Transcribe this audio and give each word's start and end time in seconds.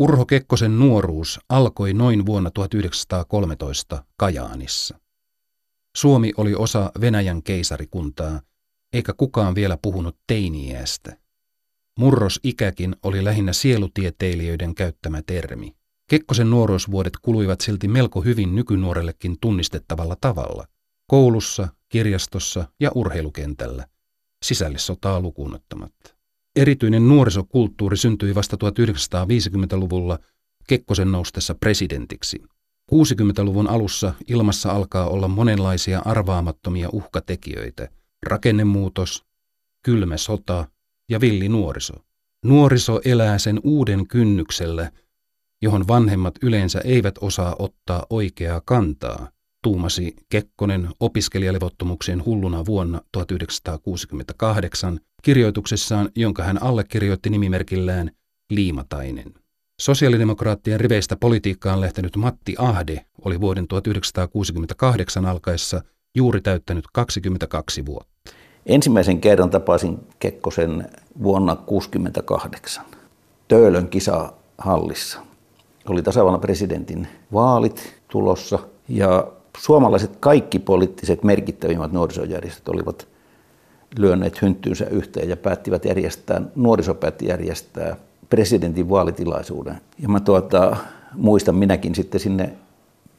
Urho 0.00 0.26
Kekkosen 0.26 0.78
nuoruus 0.78 1.40
alkoi 1.48 1.94
noin 1.94 2.26
vuonna 2.26 2.50
1913 2.50 4.04
Kajaanissa. 4.16 4.98
Suomi 5.96 6.32
oli 6.36 6.54
osa 6.54 6.92
Venäjän 7.00 7.42
keisarikuntaa, 7.42 8.40
eikä 8.92 9.12
kukaan 9.12 9.54
vielä 9.54 9.78
puhunut 9.82 10.16
teiniästä. 10.26 11.16
Murrosikäkin 11.98 12.96
oli 13.02 13.24
lähinnä 13.24 13.52
sielutieteilijöiden 13.52 14.74
käyttämä 14.74 15.22
termi. 15.22 15.76
Kekkosen 16.10 16.50
nuoruusvuodet 16.50 17.12
kuluivat 17.22 17.60
silti 17.60 17.88
melko 17.88 18.20
hyvin 18.20 18.54
nykynuorellekin 18.54 19.36
tunnistettavalla 19.40 20.16
tavalla. 20.20 20.66
Koulussa, 21.06 21.68
kirjastossa 21.88 22.64
ja 22.80 22.90
urheilukentällä, 22.94 23.86
sisällissotaa 24.42 25.20
lukuunottamatta. 25.20 26.17
Erityinen 26.58 27.08
nuorisokulttuuri 27.08 27.96
syntyi 27.96 28.34
vasta 28.34 28.56
1950-luvulla 28.56 30.18
Kekkosen 30.68 31.12
noustessa 31.12 31.54
presidentiksi. 31.54 32.42
60-luvun 32.92 33.70
alussa 33.70 34.14
ilmassa 34.28 34.70
alkaa 34.70 35.06
olla 35.06 35.28
monenlaisia 35.28 36.02
arvaamattomia 36.04 36.88
uhkatekijöitä. 36.92 37.88
Rakennemuutos, 38.26 39.24
kylmä 39.82 40.16
sota 40.16 40.68
ja 41.08 41.20
villi 41.20 41.48
nuoriso. 41.48 41.94
Nuoriso 42.44 43.00
elää 43.04 43.38
sen 43.38 43.60
uuden 43.62 44.06
kynnyksellä, 44.06 44.90
johon 45.62 45.88
vanhemmat 45.88 46.34
yleensä 46.42 46.80
eivät 46.84 47.14
osaa 47.20 47.56
ottaa 47.58 48.06
oikeaa 48.10 48.62
kantaa– 48.64 49.28
tuumasi 49.68 50.16
Kekkonen 50.28 50.88
opiskelijalevottomuuksien 51.00 52.24
hulluna 52.24 52.66
vuonna 52.66 53.00
1968 53.12 55.00
kirjoituksessaan, 55.22 56.08
jonka 56.16 56.42
hän 56.42 56.62
allekirjoitti 56.62 57.30
nimimerkillään 57.30 58.10
Liimatainen. 58.50 59.34
Sosiaalidemokraattien 59.80 60.80
riveistä 60.80 61.16
politiikkaan 61.16 61.80
lähtenyt 61.80 62.16
Matti 62.16 62.54
Ahde 62.58 63.04
oli 63.24 63.40
vuoden 63.40 63.68
1968 63.68 65.26
alkaessa 65.26 65.82
juuri 66.16 66.40
täyttänyt 66.40 66.84
22 66.92 67.86
vuotta. 67.86 68.32
Ensimmäisen 68.66 69.20
kerran 69.20 69.50
tapasin 69.50 69.98
Kekkosen 70.18 70.88
vuonna 71.22 71.56
1968 71.56 72.84
Töölön 73.48 73.88
kisahallissa. 73.88 75.20
Oli 75.88 76.02
tasavallan 76.02 76.40
presidentin 76.40 77.08
vaalit 77.32 77.94
tulossa 78.08 78.58
ja 78.88 79.37
suomalaiset 79.60 80.16
kaikki 80.20 80.58
poliittiset 80.58 81.22
merkittävimmät 81.22 81.92
nuorisojärjestöt 81.92 82.68
olivat 82.68 83.08
lyöneet 83.98 84.42
hynttyynsä 84.42 84.86
yhteen 84.86 85.28
ja 85.28 85.36
päättivät 85.36 85.84
järjestää, 85.84 86.42
nuoriso 86.56 86.94
päätti 86.94 87.26
järjestää 87.26 87.96
presidentin 88.30 88.90
vaalitilaisuuden. 88.90 89.80
Ja 89.98 90.08
mä 90.08 90.20
tuota, 90.20 90.76
muistan, 91.14 91.54
minäkin 91.54 91.94
sitten 91.94 92.20
sinne 92.20 92.52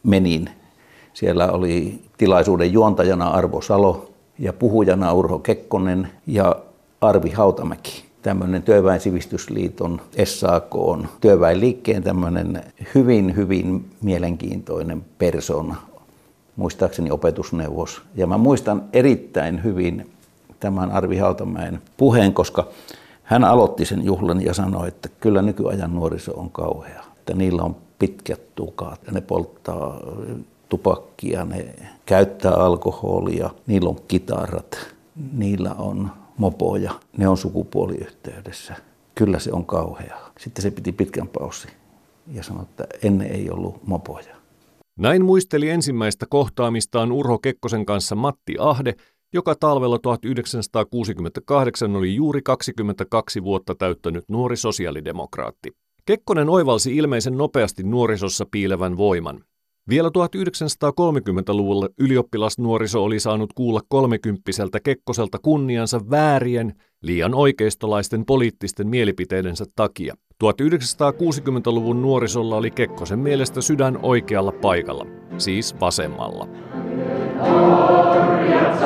menin. 0.04 0.50
Siellä 1.14 1.52
oli 1.52 2.02
tilaisuuden 2.18 2.74
juontajana 2.74 3.30
Arvo 3.30 3.62
Salo 3.62 4.12
ja 4.40 4.54
puhujana 4.54 5.14
Urho 5.14 5.40
Kekkonen 5.40 6.08
ja 6.28 6.56
Arvi 7.02 7.30
Hautamäki 7.30 8.04
tämmöinen 8.22 8.64
työväen 8.64 9.02
sivistysliiton, 9.02 10.02
SAK 10.24 10.76
on 10.76 11.08
työväenliikkeen 11.22 12.04
tämmöinen 12.04 12.64
hyvin, 12.96 13.36
hyvin 13.36 13.86
mielenkiintoinen 14.02 15.06
persona, 15.18 15.76
muistaakseni 16.60 17.12
opetusneuvos. 17.12 18.02
Ja 18.16 18.28
mä 18.28 18.38
muistan 18.38 18.84
erittäin 18.94 19.64
hyvin 19.64 20.10
tämän 20.60 20.92
Arvi 20.92 21.18
Hautamäen 21.18 21.82
puheen, 21.98 22.34
koska 22.34 22.68
hän 23.24 23.44
aloitti 23.44 23.86
sen 23.86 24.06
juhlan 24.06 24.46
ja 24.46 24.54
sanoi, 24.54 24.88
että 24.88 25.10
kyllä 25.20 25.42
nykyajan 25.42 25.94
nuoriso 25.94 26.34
on 26.40 26.50
kauhea. 26.50 27.04
Että 27.18 27.34
niillä 27.34 27.62
on 27.62 27.76
pitkät 28.00 28.56
tukat, 28.56 29.02
ne 29.12 29.22
polttaa 29.22 30.00
tupakkia, 30.70 31.46
ne 31.46 31.66
käyttää 32.06 32.54
alkoholia, 32.54 33.50
niillä 33.68 33.90
on 33.90 33.98
kitarat, 34.08 34.78
niillä 35.34 35.74
on 35.74 36.12
mopoja, 36.38 36.92
ne 37.18 37.28
on 37.28 37.38
sukupuoliyhteydessä. 37.38 38.76
Kyllä 39.16 39.40
se 39.40 39.52
on 39.54 39.66
kauheaa. 39.66 40.32
Sitten 40.40 40.64
se 40.64 40.72
piti 40.72 40.92
pitkän 40.92 41.28
paussi 41.28 41.68
ja 42.34 42.44
sanoi, 42.44 42.64
että 42.64 42.88
ennen 43.04 43.32
ei 43.32 43.52
ollut 43.52 43.88
mopoja. 43.88 44.39
Näin 45.00 45.26
muisteli 45.26 45.70
ensimmäistä 45.70 46.26
kohtaamistaan 46.30 47.12
Urho 47.12 47.40
Kekkosen 47.40 47.86
kanssa 47.86 48.16
Matti 48.16 48.56
Ahde, 48.60 48.94
joka 49.34 49.56
talvella 49.56 50.00
1968 50.00 51.96
oli 51.96 52.16
juuri 52.16 52.42
22 52.42 53.44
vuotta 53.44 53.76
täyttänyt 53.76 54.24
nuori 54.28 54.58
sosiaalidemokraatti. 54.58 55.72
Kekkonen 56.06 56.50
oivalsi 56.50 56.98
ilmeisen 56.98 57.38
nopeasti 57.38 57.84
nuorisossa 57.84 58.46
piilevän 58.52 58.98
voiman. 58.98 59.44
Vielä 59.90 60.10
1930-luvulla 60.10 61.88
ylioppilasnuoriso 62.00 63.04
oli 63.04 63.20
saanut 63.20 63.54
kuulla 63.54 63.82
kolmekymppiseltä 63.88 64.80
Kekkoselta 64.80 65.38
kunniansa 65.42 66.02
väärien, 66.10 66.74
liian 67.02 67.34
oikeistolaisten 67.34 68.26
poliittisten 68.26 68.88
mielipiteidensä 68.88 69.66
takia. 69.76 70.16
1960-luvun 70.44 72.02
nuorisolla 72.02 72.56
oli 72.56 72.72
Kekkosen 72.72 73.20
mielestä 73.20 73.62
sydän 73.62 74.00
oikealla 74.02 74.52
paikalla, 74.52 75.06
siis 75.38 75.76
vasemmalla. 75.80 76.48
Orjat 77.40 78.80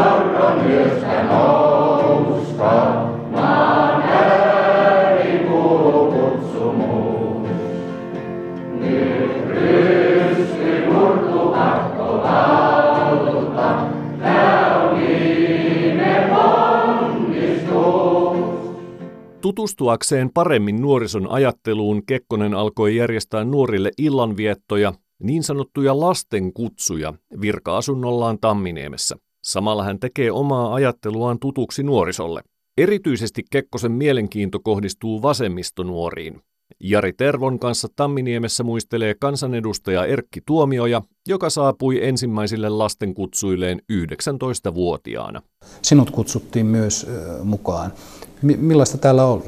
Tutustuakseen 19.41 20.29
paremmin 20.33 20.81
nuorison 20.81 21.31
ajatteluun 21.31 22.05
Kekkonen 22.05 22.53
alkoi 22.53 22.95
järjestää 22.95 23.43
nuorille 23.43 23.91
illanviettoja, 23.97 24.93
niin 25.23 25.43
sanottuja 25.43 25.99
lastenkutsuja, 25.99 27.13
virka-asunnollaan 27.41 28.37
Tamminiemessä. 28.41 29.15
Samalla 29.43 29.83
hän 29.83 29.99
tekee 29.99 30.31
omaa 30.31 30.73
ajatteluaan 30.73 31.39
tutuksi 31.39 31.83
nuorisolle. 31.83 32.41
Erityisesti 32.77 33.43
Kekkosen 33.51 33.91
mielenkiinto 33.91 34.59
kohdistuu 34.59 35.21
vasemmistonuoriin. 35.21 36.41
Jari 36.79 37.13
Tervon 37.13 37.59
kanssa 37.59 37.87
Tamminiemessä 37.95 38.63
muistelee 38.63 39.15
kansanedustaja 39.19 40.05
Erkki 40.05 40.41
Tuomioja, 40.45 41.01
joka 41.27 41.49
saapui 41.49 42.07
ensimmäisille 42.07 42.69
lastenkutsuilleen 42.69 43.81
19-vuotiaana. 43.93 45.41
Sinut 45.81 46.09
kutsuttiin 46.09 46.65
myös 46.65 47.07
mukaan. 47.43 47.93
Millaista 48.41 48.97
täällä 48.97 49.25
oli? 49.25 49.43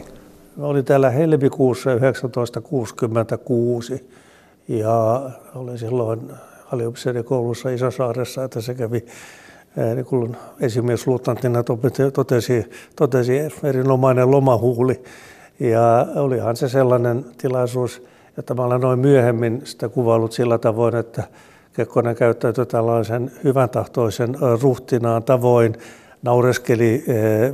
Oli 0.58 0.84
täällä 0.84 1.09
helmikuussa 1.09 2.00
1966 2.00 4.09
ja 4.68 5.30
olin 5.56 5.78
silloin 5.78 6.31
koulussa 7.25 7.69
Isosaaressa, 7.69 8.44
että 8.44 8.62
se 8.62 8.74
kävi 8.74 9.06
niin 9.96 10.06
kuin 10.06 10.38
esimiesluutnantina 10.59 11.64
totesi, 12.14 12.66
totesi 12.96 13.34
erinomainen 13.64 14.31
lomahuuli. 14.31 15.03
Ja 15.60 16.08
olihan 16.16 16.56
se 16.56 16.70
sellainen 16.70 17.26
tilaisuus, 17.38 18.04
että 18.38 18.54
mä 18.54 18.64
olen 18.64 18.82
noin 18.82 19.00
myöhemmin 19.00 19.62
sitä 19.64 19.90
kuvailut 19.90 20.32
sillä 20.32 20.58
tavoin, 20.58 20.96
että 20.96 21.24
Kekkonen 21.74 22.16
käyttäytyi 22.16 22.66
tällaisen 22.66 23.32
hyvän 23.44 23.70
tahtoisen 23.70 24.38
ruhtinaan 24.62 25.24
tavoin, 25.24 25.76
naureskeli 26.24 27.04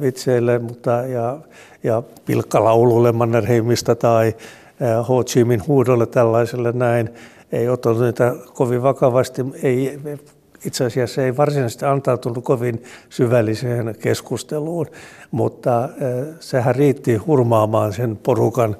vitseille 0.02 0.60
mutta, 0.60 0.92
ja, 0.92 1.38
ja 1.84 2.04
pilkkalaululle 2.26 3.12
Mannerheimista 3.12 3.96
tai 3.96 4.36
Ho 5.10 5.24
Chi 5.24 5.44
Minh 5.44 5.68
huudolle 5.68 6.06
tällaiselle 6.06 6.72
näin. 6.72 7.10
Ei 7.52 7.70
ottanut 7.70 8.00
niitä 8.00 8.36
kovin 8.54 8.84
vakavasti, 8.84 9.46
ei, 9.64 10.00
itse 10.66 10.86
asiassa 10.86 11.22
ei 11.22 11.38
varsinaisesti 11.38 11.86
antautunut 11.86 12.44
kovin 12.44 12.84
syvälliseen 13.10 13.96
keskusteluun, 14.00 14.88
mutta 15.32 15.86
eh, 15.86 16.28
sehän 16.40 16.76
riitti 16.76 17.16
hurmaamaan 17.16 17.94
sen 17.94 18.18
porukan, 18.18 18.76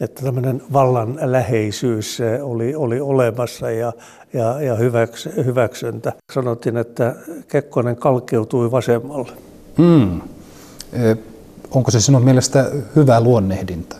että 0.00 0.22
tämmöinen 0.22 0.62
vallan 0.72 1.18
läheisyys 1.22 2.18
oli, 2.42 2.74
oli 2.74 3.00
olemassa 3.00 3.70
ja, 3.70 3.92
ja, 4.32 4.60
ja 4.60 4.74
hyväks, 4.74 5.28
hyväksyntä. 5.44 6.12
Sanottiin, 6.32 6.76
että 6.76 7.14
Kekkonen 7.48 7.96
kalkeutui 7.96 8.70
vasemmalle. 8.70 9.32
Hmm. 9.78 10.20
Onko 11.70 11.90
se 11.90 12.00
sinun 12.00 12.24
mielestä 12.24 12.70
hyvä 12.96 13.20
luonnehdinta? 13.20 13.96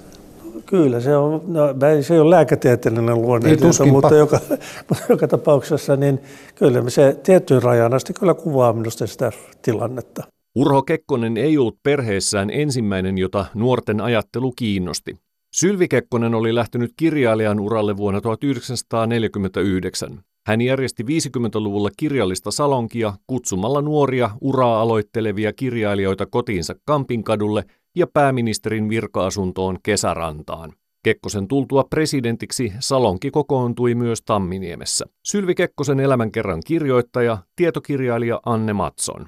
Kyllä, 0.66 1.00
se 1.00 1.16
on, 1.16 1.42
no, 1.46 1.74
se 2.00 2.14
ei 2.14 2.20
ole 2.20 2.30
lääketieteellinen 2.30 3.22
luonnehdinta, 3.22 3.86
mutta 3.86 4.14
joka, 4.14 4.40
mutta 4.88 5.04
joka 5.08 5.28
tapauksessa 5.28 5.96
niin 5.96 6.20
kyllä 6.54 6.90
se 6.90 7.16
tiettyyn 7.22 7.62
rajan 7.62 7.94
asti 7.94 8.12
kyllä 8.12 8.34
kuvaa 8.34 8.72
minusta 8.72 9.06
sitä 9.06 9.32
tilannetta. 9.62 10.22
Urho 10.56 10.82
Kekkonen 10.82 11.36
ei 11.36 11.58
ollut 11.58 11.78
perheessään 11.82 12.50
ensimmäinen, 12.50 13.18
jota 13.18 13.46
nuorten 13.54 14.00
ajattelu 14.00 14.52
kiinnosti. 14.52 15.16
Sylvi 15.54 15.88
Kekkonen 15.88 16.34
oli 16.34 16.54
lähtenyt 16.54 16.92
kirjailijan 16.96 17.60
uralle 17.60 17.96
vuonna 17.96 18.20
1949. 18.20 20.20
Hän 20.46 20.60
järjesti 20.60 21.02
50-luvulla 21.02 21.90
kirjallista 21.96 22.50
salonkia 22.50 23.12
kutsumalla 23.26 23.82
nuoria 23.82 24.30
uraa 24.40 24.80
aloittelevia 24.80 25.52
kirjailijoita 25.52 26.26
kotiinsa 26.26 26.74
Kampinkadulle 26.84 27.64
ja 27.94 28.06
pääministerin 28.06 28.88
virka-asuntoon 28.88 29.78
Kesärantaan. 29.82 30.72
Kekkosen 31.02 31.48
tultua 31.48 31.84
presidentiksi 31.84 32.72
Salonki 32.78 33.30
kokoontui 33.30 33.94
myös 33.94 34.22
Tamminiemessä. 34.22 35.06
Sylvi 35.22 35.54
Kekkosen 35.54 36.00
elämänkerran 36.00 36.60
kirjoittaja, 36.66 37.38
tietokirjailija 37.56 38.40
Anne 38.46 38.72
Matson. 38.72 39.26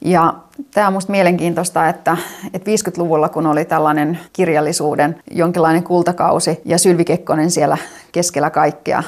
Ja 0.00 0.34
tämä 0.74 0.86
on 0.86 0.92
minusta 0.92 1.12
mielenkiintoista, 1.12 1.88
että, 1.88 2.16
että 2.54 2.70
50-luvulla, 2.70 3.28
kun 3.28 3.46
oli 3.46 3.64
tällainen 3.64 4.18
kirjallisuuden 4.32 5.22
jonkinlainen 5.30 5.82
kultakausi 5.82 6.60
ja 6.64 6.78
Sylvi 6.78 7.04
Kekkonen 7.04 7.50
siellä 7.50 7.78
keskellä 8.12 8.50
kaikkea, 8.50 9.02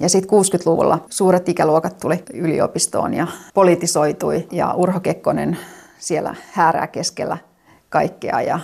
ja 0.00 0.08
sitten 0.08 0.38
60-luvulla 0.38 1.04
suuret 1.10 1.48
ikäluokat 1.48 1.98
tuli 1.98 2.22
yliopistoon 2.32 3.14
ja 3.14 3.26
politisoitui 3.54 4.48
ja 4.52 4.74
Urho 4.74 5.00
Kekkonen 5.00 5.58
siellä 5.98 6.34
häärää 6.52 6.86
keskellä 6.86 7.38
kaikkea 7.94 8.40
ja 8.40 8.60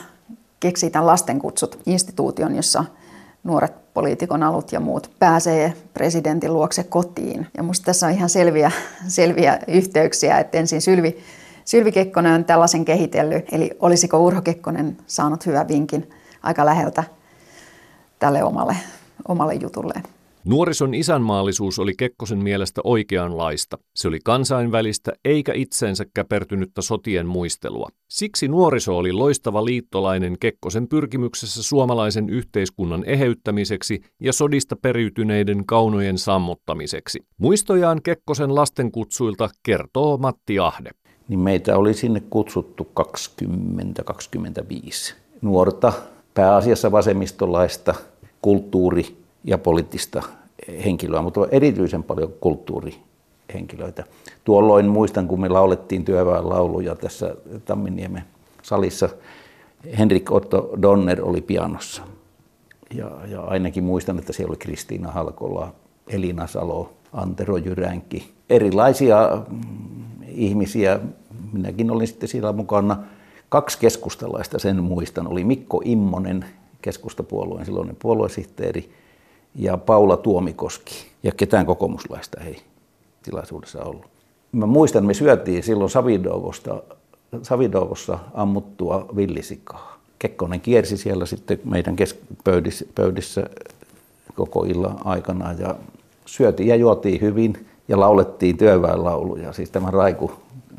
keksii 0.60 0.90
tämän 0.90 1.06
lastenkutsut 1.06 1.78
instituution, 1.86 2.56
jossa 2.56 2.84
nuoret 3.44 3.94
poliitikon 3.94 4.42
alut 4.42 4.72
ja 4.72 4.80
muut 4.80 5.10
pääsee 5.18 5.72
presidentin 5.94 6.54
luokse 6.54 6.82
kotiin. 6.82 7.46
Ja 7.56 7.62
minusta 7.62 7.84
tässä 7.84 8.06
on 8.06 8.12
ihan 8.12 8.28
selviä, 8.28 8.70
selviä 9.08 9.58
yhteyksiä, 9.68 10.38
että 10.38 10.58
ensin 10.58 10.82
Sylvi, 10.82 11.18
Sylvi 11.64 11.92
Kekkonen 11.92 12.32
on 12.32 12.44
tällaisen 12.44 12.84
kehitellyt, 12.84 13.44
eli 13.52 13.70
olisiko 13.80 14.18
Urho 14.18 14.42
Kekkonen 14.42 14.96
saanut 15.06 15.46
hyvän 15.46 15.68
vinkin 15.68 16.10
aika 16.42 16.66
läheltä 16.66 17.04
tälle 18.18 18.44
omalle, 18.44 18.76
omalle 19.28 19.54
jutulleen. 19.54 20.02
Nuorison 20.44 20.94
isänmaallisuus 20.94 21.78
oli 21.78 21.92
Kekkosen 21.98 22.38
mielestä 22.38 22.80
oikeanlaista. 22.84 23.78
Se 23.96 24.08
oli 24.08 24.18
kansainvälistä 24.24 25.12
eikä 25.24 25.52
itseensä 25.54 26.04
käpertynyttä 26.14 26.82
sotien 26.82 27.26
muistelua. 27.26 27.88
Siksi 28.10 28.48
nuoriso 28.48 28.96
oli 28.96 29.12
loistava 29.12 29.64
liittolainen 29.64 30.36
Kekkosen 30.40 30.88
pyrkimyksessä 30.88 31.62
suomalaisen 31.62 32.30
yhteiskunnan 32.30 33.04
eheyttämiseksi 33.06 34.00
ja 34.20 34.32
sodista 34.32 34.76
periytyneiden 34.76 35.66
kaunojen 35.66 36.18
sammuttamiseksi. 36.18 37.18
Muistojaan 37.38 38.02
Kekkosen 38.02 38.54
lastenkutsuilta 38.54 39.50
kertoo 39.62 40.18
Matti 40.18 40.58
Ahde. 40.58 40.90
Niin 41.28 41.40
meitä 41.40 41.78
oli 41.78 41.94
sinne 41.94 42.22
kutsuttu 42.30 42.88
20-25 43.00 43.04
nuorta, 45.42 45.92
pääasiassa 46.34 46.92
vasemmistolaista, 46.92 47.94
kulttuuri- 48.42 49.19
ja 49.44 49.58
poliittista 49.58 50.22
henkilöä, 50.84 51.22
mutta 51.22 51.48
erityisen 51.50 52.02
paljon 52.02 52.32
kulttuurihenkilöitä. 52.40 54.04
Tuolloin 54.44 54.86
muistan, 54.86 55.28
kun 55.28 55.40
me 55.40 55.48
laulettiin 55.48 56.04
työväenlauluja 56.04 56.94
tässä 56.94 57.34
Tamminiemen 57.64 58.24
salissa, 58.62 59.08
Henrik 59.98 60.32
Otto 60.32 60.70
Donner 60.82 61.24
oli 61.24 61.40
pianossa. 61.40 62.02
Ja, 62.94 63.10
ja 63.26 63.40
ainakin 63.40 63.84
muistan, 63.84 64.18
että 64.18 64.32
siellä 64.32 64.50
oli 64.50 64.56
Kristiina 64.56 65.10
Halkola, 65.10 65.72
Elina 66.08 66.46
Salo, 66.46 66.92
Antero 67.12 67.56
Jyränki. 67.56 68.32
Erilaisia 68.50 69.42
mm, 69.50 69.60
ihmisiä, 70.28 71.00
minäkin 71.52 71.90
olin 71.90 72.06
sitten 72.06 72.28
siellä 72.28 72.52
mukana. 72.52 72.96
Kaksi 73.48 73.78
keskustalaista 73.78 74.58
sen 74.58 74.82
muistan, 74.82 75.26
oli 75.26 75.44
Mikko 75.44 75.82
Immonen, 75.84 76.44
keskustapuolueen 76.82 77.66
silloinen 77.66 77.96
puoluesihteeri, 77.96 78.90
ja 79.54 79.76
Paula 79.76 80.16
Tuomikoski. 80.16 81.10
Ja 81.22 81.32
ketään 81.32 81.66
kokoomuslaista 81.66 82.40
ei 82.40 82.56
tilaisuudessa 83.22 83.84
ollut. 83.84 84.06
Mä 84.52 84.66
muistan, 84.66 85.06
me 85.06 85.14
syötiin 85.14 85.62
silloin 85.62 85.90
Savidovosta, 85.90 86.82
Savidovossa 87.42 88.18
ammuttua 88.34 89.06
villisikaa. 89.16 90.00
Kekkonen 90.18 90.60
kiersi 90.60 90.96
siellä 90.96 91.26
sitten 91.26 91.60
meidän 91.64 91.96
pöydissä, 92.44 92.84
pöydissä 92.94 93.46
koko 94.34 94.64
illan 94.64 94.98
aikana 95.04 95.52
ja 95.52 95.74
syötiin 96.26 96.68
ja 96.68 96.76
juotiin 96.76 97.20
hyvin 97.20 97.66
ja 97.88 98.00
laulettiin 98.00 98.56
työväenlauluja. 98.56 99.52
Siis 99.52 99.70
tämä 99.70 99.90
Raiku 99.90 100.32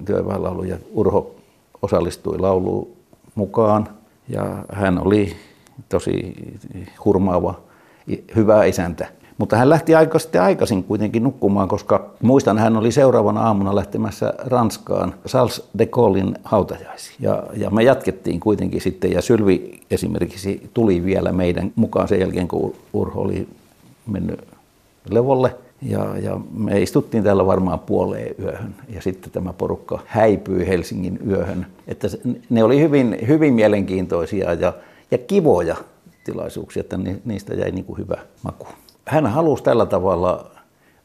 työväenlaulu 0.06 0.63
ja 0.63 0.77
Urho 0.94 1.35
osallistui 1.81 2.39
lauluun 2.39 2.88
mukaan 3.35 3.89
ja 4.29 4.65
hän 4.71 5.07
oli 5.07 5.35
tosi 5.89 6.33
hurmaava 7.06 7.59
hyvä 8.36 8.65
isäntä. 8.65 9.07
Mutta 9.38 9.57
hän 9.57 9.69
lähti 9.69 9.95
aika 9.95 10.19
sitten 10.19 10.42
aikaisin 10.42 10.83
kuitenkin 10.83 11.24
nukkumaan, 11.24 11.68
koska 11.68 12.09
muistan, 12.21 12.57
hän 12.57 12.77
oli 12.77 12.92
seuraavana 12.92 13.42
aamuna 13.42 13.75
lähtemässä 13.75 14.33
Ranskaan 14.38 15.13
Charles 15.27 15.69
de 15.77 15.86
Gaullein 15.86 16.36
hautajaisiin. 16.44 17.15
Ja, 17.19 17.44
ja 17.57 17.69
me 17.69 17.83
jatkettiin 17.83 18.39
kuitenkin 18.39 18.81
sitten, 18.81 19.12
ja 19.12 19.21
Sylvi 19.21 19.81
esimerkiksi 19.92 20.69
tuli 20.74 21.06
vielä 21.06 21.31
meidän 21.31 21.71
mukaan 21.75 22.07
sen 22.07 22.19
jälkeen, 22.19 22.48
kun 22.48 22.74
Urho 22.94 23.21
oli 23.21 23.48
mennyt 24.07 24.39
levolle. 25.09 25.56
Ja, 25.81 26.18
ja 26.18 26.39
me 26.54 26.81
istuttiin 26.81 27.24
täällä 27.24 27.45
varmaan 27.45 27.80
puoleen 27.80 28.36
yöhön 28.39 28.75
ja 28.89 29.01
sitten 29.01 29.31
tämä 29.31 29.54
porukka 29.54 30.00
häipyi 30.06 30.68
Helsingin 30.68 31.19
yöhön. 31.30 31.65
Että 31.88 32.07
ne 32.50 32.63
oli 32.63 32.80
hyvin, 32.80 33.18
hyvin 33.27 33.54
mielenkiintoisia 33.54 34.54
ja, 34.54 34.74
ja 35.12 35.18
kivoja 35.18 35.75
tilaisuuksia, 36.23 36.81
että 36.81 36.97
niistä 37.25 37.53
jäi 37.53 37.71
niin 37.71 37.85
kuin 37.85 37.97
hyvä 37.97 38.18
maku. 38.44 38.68
Hän 39.06 39.27
halusi 39.27 39.63
tällä 39.63 39.85
tavalla 39.85 40.51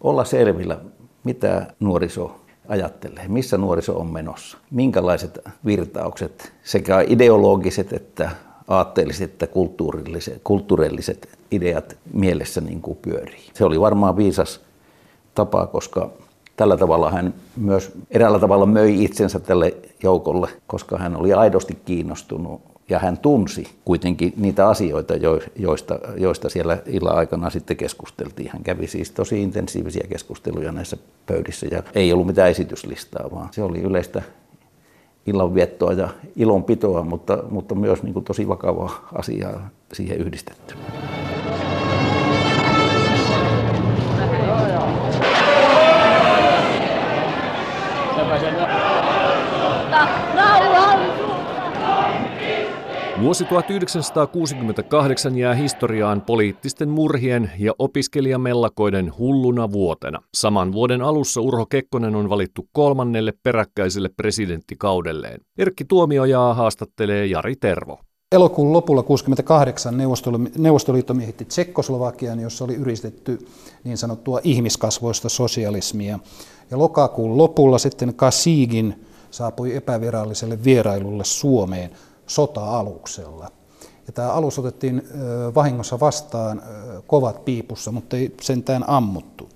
olla 0.01 0.25
selvillä, 0.25 0.79
mitä 1.25 1.67
nuoriso 1.81 2.41
ajattelee, 2.69 3.29
missä 3.29 3.59
nuoriso 3.59 3.99
on 3.99 4.13
menossa, 4.13 4.59
minkälaiset 4.71 5.39
virtaukset, 5.65 6.53
sekä 6.65 7.01
ideologiset 7.01 7.93
että 7.93 8.31
aatteelliset 8.69 9.31
että 9.31 9.47
kulttuurilliset, 9.47 10.41
kulttuurilliset 10.45 11.29
ideat 11.51 11.97
mielessä 12.13 12.61
niin 12.61 12.81
kuin 12.81 12.99
pyörii. 13.03 13.51
Se 13.55 13.65
oli 13.65 13.81
varmaan 13.81 14.17
viisas 14.17 14.61
tapa, 15.35 15.67
koska 15.67 16.11
tällä 16.57 16.77
tavalla 16.77 17.11
hän 17.11 17.35
myös 17.57 17.93
eräällä 18.11 18.39
tavalla 18.39 18.67
möi 18.67 19.05
itsensä 19.05 19.41
tälle 19.41 19.75
joukolle, 20.03 20.49
koska 20.67 20.99
hän 20.99 21.17
oli 21.17 21.33
aidosti 21.33 21.79
kiinnostunut 21.85 22.61
ja 22.89 22.99
hän 22.99 23.19
tunsi 23.19 23.69
kuitenkin 23.85 24.33
niitä 24.37 24.69
asioita, 24.69 25.15
joista, 25.57 25.99
joista 26.17 26.49
siellä 26.49 26.79
illan 26.87 27.17
aikana 27.17 27.51
sitten 27.51 27.77
keskusteltiin. 27.77 28.51
Hän 28.53 28.63
kävi 28.63 28.87
siis 28.87 29.11
tosi 29.11 29.43
intensiivisiä 29.43 30.07
keskusteluja 30.09 30.73
näissä 30.73 30.97
pöydissä 31.27 31.67
ja 31.71 31.83
ei 31.95 32.13
ollut 32.13 32.27
mitään 32.27 32.51
esityslistaa, 32.51 33.31
vaan 33.31 33.49
se 33.53 33.63
oli 33.63 33.81
yleistä 33.81 34.23
illanviettoa 35.27 35.93
ja 35.93 36.09
ilonpitoa, 36.37 37.03
mutta, 37.03 37.43
mutta 37.51 37.75
myös 37.75 38.03
niin 38.03 38.13
kuin 38.13 38.25
tosi 38.25 38.49
vakavaa 38.49 39.09
asiaa 39.13 39.71
siihen 39.93 40.19
yhdistetty. 40.19 40.75
Vuosi 53.23 53.45
1968 53.45 55.39
jää 55.39 55.55
historiaan 55.55 56.21
poliittisten 56.21 56.89
murhien 56.89 57.51
ja 57.59 57.73
opiskelijamellakoiden 57.79 59.13
hulluna 59.19 59.73
vuotena. 59.73 60.19
Saman 60.35 60.73
vuoden 60.73 61.03
alussa 61.03 61.41
Urho 61.41 61.67
Kekkonen 61.67 62.17
on 62.17 62.29
valittu 62.29 62.69
kolmannelle 62.73 63.33
peräkkäiselle 63.43 64.09
presidenttikaudelleen. 64.17 65.41
Erkki 65.59 65.85
Tuomiojaa 65.85 66.55
haastattelee 66.55 67.27
Jari 67.27 67.57
Tervo. 67.57 67.99
Elokuun 68.33 68.73
lopulla 68.73 69.03
1968 69.03 69.97
Neuvostoliitto 70.59 71.15
miehitti 71.15 71.45
Tsekkoslovakian, 71.45 72.41
jossa 72.41 72.65
oli 72.65 72.75
yritetty 72.75 73.39
niin 73.85 73.97
sanottua 73.97 74.41
ihmiskasvoista 74.45 75.29
sosialismia. 75.29 76.19
Ja 76.71 76.79
lokakuun 76.79 77.39
lopulla 77.39 77.79
sitten 77.79 78.15
Kasigin 78.15 78.95
saapui 79.31 79.77
epäviralliselle 79.77 80.65
vierailulle 80.65 81.25
Suomeen 81.25 81.91
sota-aluksella. 82.27 83.49
Ja 84.07 84.13
tämä 84.13 84.33
alus 84.33 84.59
otettiin 84.59 85.03
vahingossa 85.55 86.01
vastaan 86.01 86.63
kovat 87.07 87.45
piipussa, 87.45 87.93
mutta 87.93 88.17
ei 88.17 88.35
sentään 88.41 88.85
ammuttu. 88.89 89.49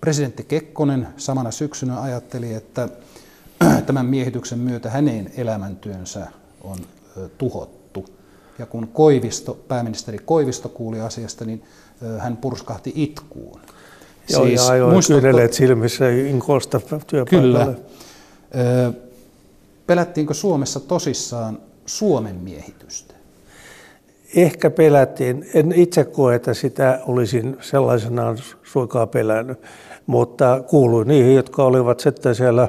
Presidentti 0.00 0.44
Kekkonen 0.44 1.08
samana 1.16 1.50
syksynä 1.50 2.00
ajatteli, 2.00 2.54
että 2.54 2.88
tämän 3.86 4.06
miehityksen 4.06 4.58
myötä 4.58 4.90
hänen 4.90 5.32
elämäntyönsä 5.36 6.26
on 6.64 6.78
tuhottu. 7.38 8.06
Ja 8.58 8.66
kun 8.66 8.88
Koivisto, 8.88 9.54
pääministeri 9.68 10.18
Koivisto 10.18 10.68
kuuli 10.68 11.00
asiasta, 11.00 11.44
niin 11.44 11.62
hän 12.18 12.36
purskahti 12.36 12.92
itkuun. 12.94 13.60
Joo, 14.30 14.44
siis, 14.44 14.60
ja 14.66 14.72
ajoin 14.72 15.02
kyyneleet 15.06 15.52
silmissä 15.52 16.10
Inkosta 16.10 16.80
työpaikalle. 17.06 17.64
Kyllä. 17.64 17.74
Pelättiinkö 19.86 20.34
Suomessa 20.34 20.80
tosissaan 20.80 21.58
Suomen 21.86 22.36
miehitystä? 22.36 23.14
Ehkä 24.36 24.70
pelättiin, 24.70 25.46
en 25.54 25.72
itse 25.72 26.04
koe, 26.04 26.34
että 26.34 26.54
sitä 26.54 27.00
olisin 27.06 27.56
sellaisenaan 27.60 28.38
suikaan 28.62 29.08
pelännyt, 29.08 29.58
mutta 30.06 30.62
kuuluin 30.66 31.08
niihin, 31.08 31.34
jotka 31.34 31.64
olivat 31.64 32.00
sitten 32.00 32.34
siellä 32.34 32.68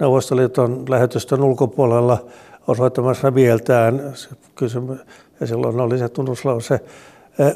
Neuvostoliiton 0.00 0.84
lähetystön 0.88 1.42
ulkopuolella 1.42 2.26
osoittamassa 2.68 3.30
mieltään. 3.30 4.14
Kysymys, 4.54 4.98
ja 5.40 5.46
silloin 5.46 5.80
oli 5.80 5.98
se 5.98 6.08
tunnuslause, 6.08 6.80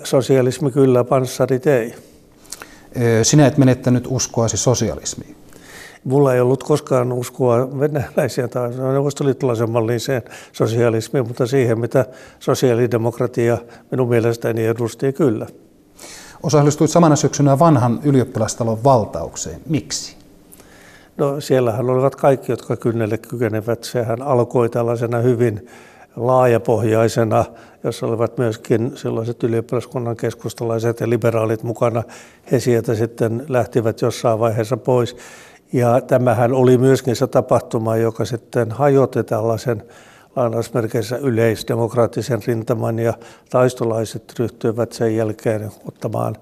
sosialismi 0.05 0.71
kyllä, 0.71 1.05
panssarit 1.05 1.67
ei. 1.67 1.95
Sinä 3.23 3.47
et 3.47 3.59
menettänyt 3.59 4.05
uskoasi 4.09 4.57
sosialismiin. 4.57 5.38
Mulla 6.05 6.35
ei 6.35 6.40
ollut 6.40 6.64
koskaan 6.64 7.12
uskoa 7.12 7.81
venäläisiä 7.81 8.49
tai 8.49 8.71
neuvostoliittolaisen 8.71 9.71
malliseen 9.71 10.23
sosialismiin, 10.52 11.26
mutta 11.26 11.47
siihen, 11.47 11.81
mitä 11.81 12.07
sosiaalidemokratia 12.40 13.59
minun 13.90 14.09
mielestäni 14.09 14.67
edusti 14.67 15.12
kyllä. 15.12 15.47
Osallistuit 16.43 16.90
samana 16.90 17.17
syksynä 17.17 17.59
vanhan 17.59 18.00
ylioppilastalon 18.05 18.85
valtaukseen. 18.85 19.61
Miksi? 19.69 20.17
No 21.17 21.40
siellähän 21.40 21.90
olivat 21.90 22.17
kaikki, 22.17 22.52
jotka 22.52 22.76
kynnelle 22.76 23.19
kykenevät. 23.19 23.85
Sehän 23.85 24.23
alkoi 24.23 24.69
tällaisena 24.69 25.19
hyvin 25.19 25.69
laajapohjaisena, 26.17 27.45
jossa 27.85 28.07
olivat 28.07 28.38
myöskin 28.38 28.93
sellaiset 28.95 29.43
ylioppilaskunnan 29.43 30.17
keskustalaiset 30.17 31.00
ja 31.00 31.11
liberaalit 31.11 31.62
mukana. 31.62 32.02
He 32.52 32.61
sieltä 32.61 32.95
sitten 32.95 33.45
lähtivät 33.49 34.00
jossain 34.00 34.38
vaiheessa 34.38 34.76
pois. 34.76 35.17
Ja 35.73 36.01
tämähän 36.01 36.53
oli 36.53 36.79
myöskin 36.79 37.17
se 37.17 37.27
tapahtuma, 37.27 37.97
joka 37.97 38.25
sitten 38.25 38.73
hajotti 38.73 39.25
tällaisen 39.25 39.83
lainausmerkeissä 40.37 41.17
yleisdemokraattisen 41.17 42.43
rintaman 42.47 42.99
ja 42.99 43.15
taistolaiset 43.51 44.35
ryhtyivät 44.39 44.93
sen 44.93 45.17
jälkeen 45.17 45.71
ottamaan 45.89 46.37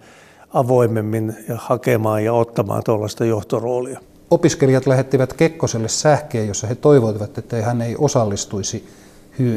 avoimemmin 0.55 1.37
ja 1.49 1.57
hakemaan 1.59 2.25
ja 2.25 2.33
ottamaan 2.33 2.83
tuollaista 2.85 3.25
johtoroolia. 3.25 4.01
Opiskelijat 4.31 4.87
lähettivät 4.87 5.33
Kekkoselle 5.33 5.89
sähkeen, 5.89 6.49
jossa 6.49 6.67
he 6.67 6.75
toivoivat, 6.75 7.39
että 7.39 7.63
hän 7.63 7.83
ei 7.83 7.97
osallistuisi 7.99 8.89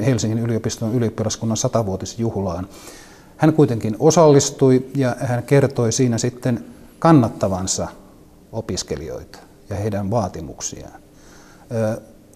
Helsingin 0.06 0.40
yliopiston 0.40 0.96
ylioppilaskunnan 0.96 1.58
satavuotisjuhlaan. 1.58 2.68
Hän 3.38 3.54
kuitenkin 3.54 3.96
osallistui 4.00 4.86
ja 4.96 5.16
hän 5.20 5.44
kertoi 5.44 5.92
siinä 5.92 6.18
sitten 6.18 6.66
kannattavansa 7.00 7.88
opiskelijoita 8.52 9.49
ja 9.70 9.76
heidän 9.76 10.12
vaatimuksiaan. 10.12 11.02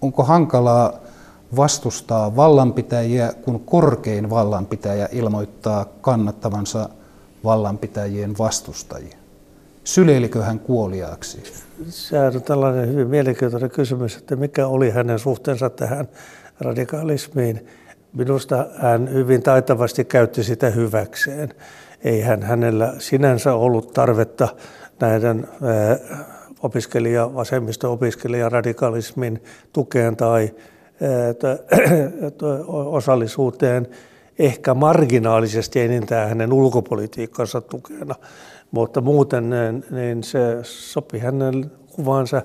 Onko 0.01 0.23
hankalaa 0.23 0.93
vastustaa 1.55 2.35
vallanpitäjiä, 2.35 3.33
kun 3.41 3.59
korkein 3.59 4.29
vallanpitäjä 4.29 5.09
ilmoittaa 5.11 5.85
kannattavansa 6.01 6.89
vallanpitäjien 7.43 8.37
vastustajia? 8.37 9.17
Syleilikö 9.83 10.43
hän 10.43 10.59
kuoliaaksi? 10.59 11.43
Se 11.89 12.19
on 12.19 12.41
tällainen 12.41 12.87
hyvin 12.87 13.07
mielenkiintoinen 13.07 13.69
kysymys, 13.69 14.17
että 14.17 14.35
mikä 14.35 14.67
oli 14.67 14.89
hänen 14.89 15.19
suhteensa 15.19 15.69
tähän 15.69 16.09
radikalismiin. 16.59 17.67
Minusta 18.13 18.67
hän 18.77 19.13
hyvin 19.13 19.43
taitavasti 19.43 20.05
käytti 20.05 20.43
sitä 20.43 20.69
hyväkseen. 20.69 21.53
Ei 22.03 22.21
hän 22.21 22.43
hänellä 22.43 22.93
sinänsä 22.99 23.53
ollut 23.53 23.93
tarvetta 23.93 24.47
näiden 24.99 25.47
opiskelija, 26.63 27.33
vasemmisto-opiskelija 27.35 28.49
radikalismin 28.49 29.43
tukeen 29.73 30.15
tai 30.15 30.49
osallisuuteen 32.67 33.87
ehkä 34.39 34.73
marginaalisesti 34.73 35.79
enintään 35.79 36.29
hänen 36.29 36.53
ulkopolitiikkansa 36.53 37.61
tukena, 37.61 38.15
mutta 38.71 39.01
muuten 39.01 39.49
niin 39.91 40.23
se 40.23 40.39
sopi 40.63 41.19
hänen 41.19 41.71
kuvansa 41.95 42.41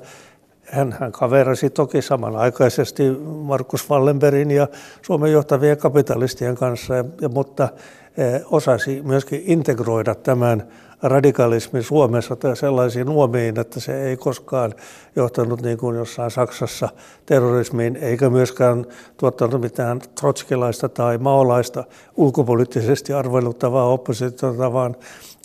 hän, 0.71 0.97
hän 1.01 1.13
kaverasi 1.13 1.71
toki 1.71 2.03
samanaikaisesti 2.03 3.03
Markus 3.43 3.91
Wallenbergin 3.91 4.51
ja 4.51 4.69
Suomen 5.03 5.33
johtavien 5.33 5.79
kapitalistien 5.79 6.55
kanssa, 6.55 6.95
ja, 6.95 7.29
mutta 7.29 7.69
eh, 8.17 8.43
osasi 8.51 9.03
myöskin 9.03 9.43
integroida 9.47 10.15
tämän 10.15 10.69
radikalismin 11.03 11.83
Suomessa 11.83 12.37
sellaisiin 12.55 13.09
uomiin, 13.09 13.61
että 13.61 13.81
se 13.81 14.03
ei 14.03 14.17
koskaan 14.17 14.75
johtanut 15.17 15.63
niin 15.63 15.79
kuin 15.79 15.97
jossain 15.97 16.31
Saksassa 16.31 16.89
terrorismiin, 17.27 17.97
eikä 17.97 18.31
myöskään 18.31 18.87
tuottanut 19.17 19.61
mitään 19.61 20.01
trotskilaista 20.21 20.89
tai 20.89 21.19
maolaista 21.19 21.85
ulkopoliittisesti 22.17 23.13
arveluttavaa 23.13 23.89
oppositiota, 23.89 24.73
vaan, 24.73 24.97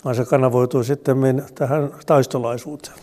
vaan 0.04 0.14
se 0.14 0.24
kanavoitui 0.24 0.84
sitten 0.84 1.44
tähän 1.54 1.90
taistolaisuuteen. 2.06 2.96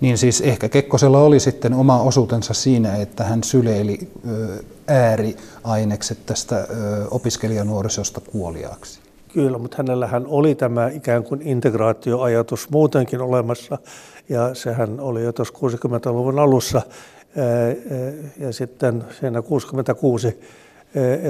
Niin 0.00 0.18
siis 0.18 0.40
ehkä 0.40 0.68
Kekkosella 0.68 1.18
oli 1.18 1.40
sitten 1.40 1.74
oma 1.74 2.02
osuutensa 2.02 2.54
siinä, 2.54 2.96
että 2.96 3.24
hän 3.24 3.44
syleili 3.44 3.98
ääriainekset 4.88 6.18
tästä 6.26 6.68
opiskelijanuorisosta 7.10 8.20
kuoliaaksi. 8.20 9.00
Kyllä, 9.32 9.58
mutta 9.58 9.76
hänellähän 9.76 10.26
oli 10.26 10.54
tämä 10.54 10.88
ikään 10.88 11.24
kuin 11.24 11.42
integraatioajatus 11.42 12.70
muutenkin 12.70 13.20
olemassa, 13.20 13.78
ja 14.28 14.54
sehän 14.54 15.00
oli 15.00 15.24
jo 15.24 15.32
tuossa 15.32 15.54
60-luvun 15.54 16.38
alussa, 16.38 16.82
ja 18.38 18.52
sitten 18.52 19.04
siinä 19.20 19.42
66 19.42 20.40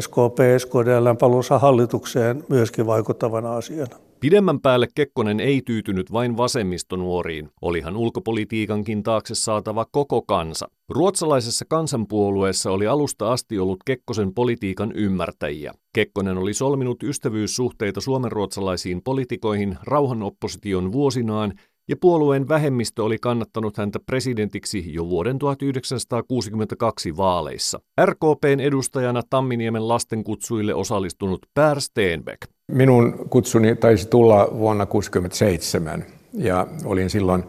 SKP, 0.01 0.39
SKDL 0.59 1.15
paluussa 1.21 1.59
hallitukseen 1.59 2.45
myöskin 2.49 2.87
vaikuttavana 2.87 3.57
asiana. 3.57 3.97
Pidemmän 4.21 4.61
päälle 4.61 4.89
Kekkonen 4.95 5.41
ei 5.41 5.63
tyytynyt 5.63 6.13
vain 6.13 6.37
vasemmistonuoriin, 6.37 7.49
olihan 7.63 7.97
ulkopolitiikankin 7.97 9.03
taakse 9.03 9.35
saatava 9.35 9.87
koko 9.93 10.23
kansa. 10.23 10.69
Ruotsalaisessa 10.89 11.65
kansanpuolueessa 11.69 12.71
oli 12.71 12.87
alusta 12.87 13.33
asti 13.33 13.59
ollut 13.59 13.79
Kekkosen 13.85 14.35
politiikan 14.35 14.93
ymmärtäjiä. 14.93 15.73
Kekkonen 15.93 16.39
oli 16.39 16.55
solminut 16.55 17.03
ystävyyssuhteita 17.03 18.01
suomenruotsalaisiin 18.01 19.03
politikoihin 19.03 19.79
rauhanopposition 19.83 20.93
vuosinaan 20.93 21.53
ja 21.89 21.97
puolueen 22.01 22.49
vähemmistö 22.49 23.05
oli 23.05 23.19
kannattanut 23.19 23.77
häntä 23.77 23.99
presidentiksi 24.07 24.95
jo 24.95 25.09
vuoden 25.09 25.39
1962 25.39 27.17
vaaleissa. 27.17 27.81
RKPn 28.05 28.61
edustajana 28.61 29.23
Tamminiemen 29.31 29.89
lastenkutsuille 29.89 30.75
osallistunut 30.75 31.47
Per 31.55 31.81
Steenbeck. 31.81 32.56
Minun 32.73 33.27
kutsuni 33.31 33.77
taisi 33.77 34.09
tulla 34.09 34.49
vuonna 34.59 34.87
1967 34.87 36.05
ja 36.33 36.67
olin 36.85 37.11
silloin 37.11 37.45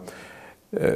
eh, 0.80 0.92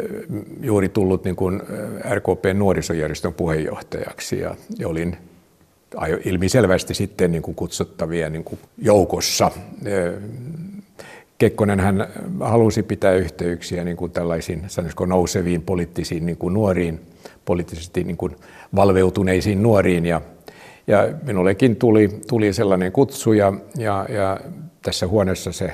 juuri 0.60 0.88
tullut 0.88 1.24
niin 1.24 1.36
kuin 1.36 1.62
eh, 1.62 2.12
RKPn 2.12 2.58
nuorisojärjestön 2.58 3.34
puheenjohtajaksi 3.34 4.38
ja 4.38 4.56
olin 4.84 5.16
ilmiselvästi 6.24 6.94
sitten 6.94 7.32
niin 7.32 7.42
kuin 7.42 7.54
kutsuttavien 7.54 8.32
niin 8.32 8.44
kuin 8.44 8.58
joukossa. 8.78 9.50
Eh, 9.84 10.12
Kekkonen 11.38 11.80
hän 11.80 12.06
halusi 12.40 12.82
pitää 12.82 13.12
yhteyksiä 13.12 13.84
niin 13.84 13.96
kuin 13.96 14.12
tällaisiin 14.12 14.64
sanoisiko 14.66 15.06
nouseviin 15.06 15.62
poliittisiin 15.62 16.26
niin 16.26 16.38
kuin 16.38 16.54
nuoriin, 16.54 17.00
poliittisesti 17.44 18.04
niin 18.04 18.16
kuin 18.16 18.36
valveutuneisiin 18.76 19.62
nuoriin 19.62 20.06
ja, 20.06 20.20
ja 20.86 21.08
minullekin 21.22 21.76
tuli, 21.76 22.08
tuli 22.28 22.52
sellainen 22.52 22.92
kutsu 22.92 23.32
ja, 23.32 23.52
ja, 23.78 24.06
ja 24.08 24.40
tässä 24.82 25.06
huoneessa 25.06 25.52
se, 25.52 25.70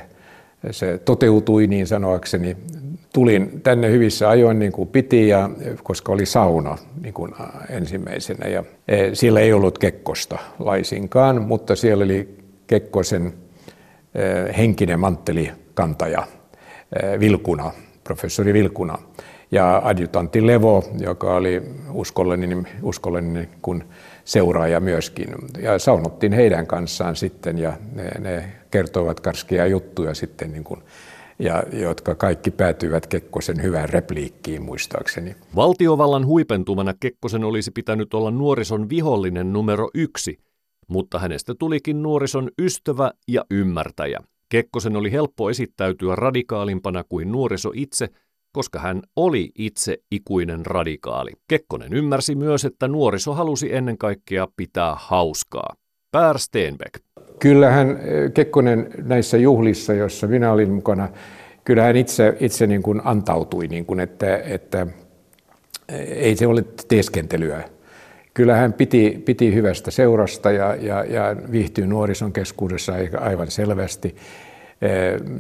se 0.71 0.99
toteutui 0.99 1.67
niin 1.67 1.87
sanoakseni. 1.87 2.57
Tulin 3.13 3.61
tänne 3.63 3.91
hyvissä 3.91 4.29
ajoin 4.29 4.59
niin 4.59 4.73
kuin 4.73 4.89
piti, 4.89 5.29
ja, 5.29 5.51
koska 5.83 6.13
oli 6.13 6.27
sauna 6.27 6.79
niin 7.03 7.15
kuin 7.15 7.35
ensimmäisenä. 7.71 8.49
Ja, 8.49 8.65
e, 8.89 9.15
siellä 9.15 9.41
ei 9.41 9.53
ollut 9.53 9.79
Kekkosta 9.79 10.39
laisinkaan, 10.59 11.43
mutta 11.43 11.77
siellä 11.77 12.05
oli 12.05 12.39
Kekkosen 12.67 13.33
Eh, 14.15 14.57
henkinen 14.57 15.01
kantaja 15.75 16.27
eh, 17.03 17.21
Vilkuna, 17.21 17.73
professori 18.05 18.53
Vilkuna. 18.53 18.99
Ja 19.51 19.83
adjutantti 19.85 20.47
Levo, 20.47 20.85
joka 21.01 21.35
oli 21.35 21.63
uskollinen, 21.93 22.69
uskollinen 22.83 23.49
kun 23.63 23.85
seuraaja 24.29 24.81
myöskin. 24.81 25.29
Ja 25.63 25.79
saunottiin 25.79 26.33
heidän 26.33 26.67
kanssaan 26.67 27.17
sitten 27.17 27.59
ja 27.59 27.73
ne, 27.93 28.05
ne 28.19 28.53
kertoivat 28.71 29.21
karskia 29.21 29.67
juttuja 29.67 30.15
sitten, 30.15 30.53
niin 30.53 30.65
kuin, 30.65 30.81
ja, 31.39 31.63
jotka 31.73 32.15
kaikki 32.15 32.51
päätyivät 32.51 33.07
Kekkosen 33.07 33.63
hyvään 33.63 33.89
repliikkiin 33.89 34.63
muistaakseni. 34.63 35.37
Valtiovallan 35.57 36.27
huipentumana 36.27 36.95
Kekkosen 37.01 37.45
olisi 37.45 37.71
pitänyt 37.71 38.15
olla 38.15 38.31
nuorison 38.31 38.89
vihollinen 38.89 39.53
numero 39.53 39.91
yksi– 39.95 40.39
mutta 40.89 41.19
hänestä 41.19 41.55
tulikin 41.59 42.03
nuorison 42.03 42.51
ystävä 42.59 43.11
ja 43.29 43.45
ymmärtäjä. 43.51 44.19
Kekkosen 44.49 44.97
oli 44.97 45.13
helppo 45.13 45.51
esittäytyä 45.51 46.17
radikaalimpana 46.17 47.05
kuin 47.09 47.33
nuoriso 47.33 47.71
itse, 47.75 48.09
koska 48.53 48.79
hän 48.79 49.03
oli 49.17 49.51
itse 49.59 49.99
ikuinen 50.13 50.67
radikaali. 50.67 51.33
Kekkonen 51.49 51.93
ymmärsi 51.93 52.35
myös, 52.35 52.65
että 52.65 52.89
nuoriso 52.89 53.35
halusi 53.35 53.75
ennen 53.75 53.99
kaikkea 53.99 54.49
pitää 54.57 54.95
hauskaa. 54.99 55.75
Pär 56.11 56.39
Steenbeck. 56.39 57.05
Kyllähän 57.39 58.01
Kekkonen 58.35 58.91
näissä 59.03 59.37
juhlissa, 59.37 59.95
joissa 59.95 60.27
minä 60.27 60.53
olin 60.53 60.71
mukana, 60.71 61.09
kyllähän 61.65 61.97
itse, 61.97 62.37
itse 62.41 62.67
niin 62.67 62.83
kuin 62.83 63.01
antautui, 63.05 63.69
niin 63.69 63.87
kuin 63.87 64.01
että, 64.01 64.37
että 64.37 64.87
ei 66.09 66.37
se 66.37 66.47
ole 66.47 66.65
teeskentelyä. 66.89 67.65
Kyllähän 68.35 68.73
piti, 68.73 69.23
piti 69.25 69.55
hyvästä 69.55 69.91
seurasta 69.91 70.51
ja, 70.51 70.75
ja, 70.75 71.05
ja 71.05 71.37
viihtyi 71.53 71.87
nuorison 71.87 72.33
keskuudessa 72.33 72.93
aivan 73.21 73.51
selvästi. 73.51 74.17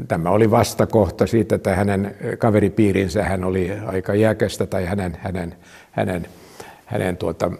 Tämä 0.09 0.31
oli 0.31 0.51
vastakohta 0.51 1.27
siitä, 1.27 1.55
että 1.55 1.77
hänen 1.77 2.17
kaveripiirinsä 2.39 3.25
hän 3.25 3.45
oli 3.45 3.73
aika 3.87 4.13
iäkästä 4.13 4.67
tai 4.67 4.85
hänen, 4.85 5.17
hänen, 5.21 5.55
hänen, 5.91 6.27
hänen 6.85 7.17
tuota, 7.17 7.51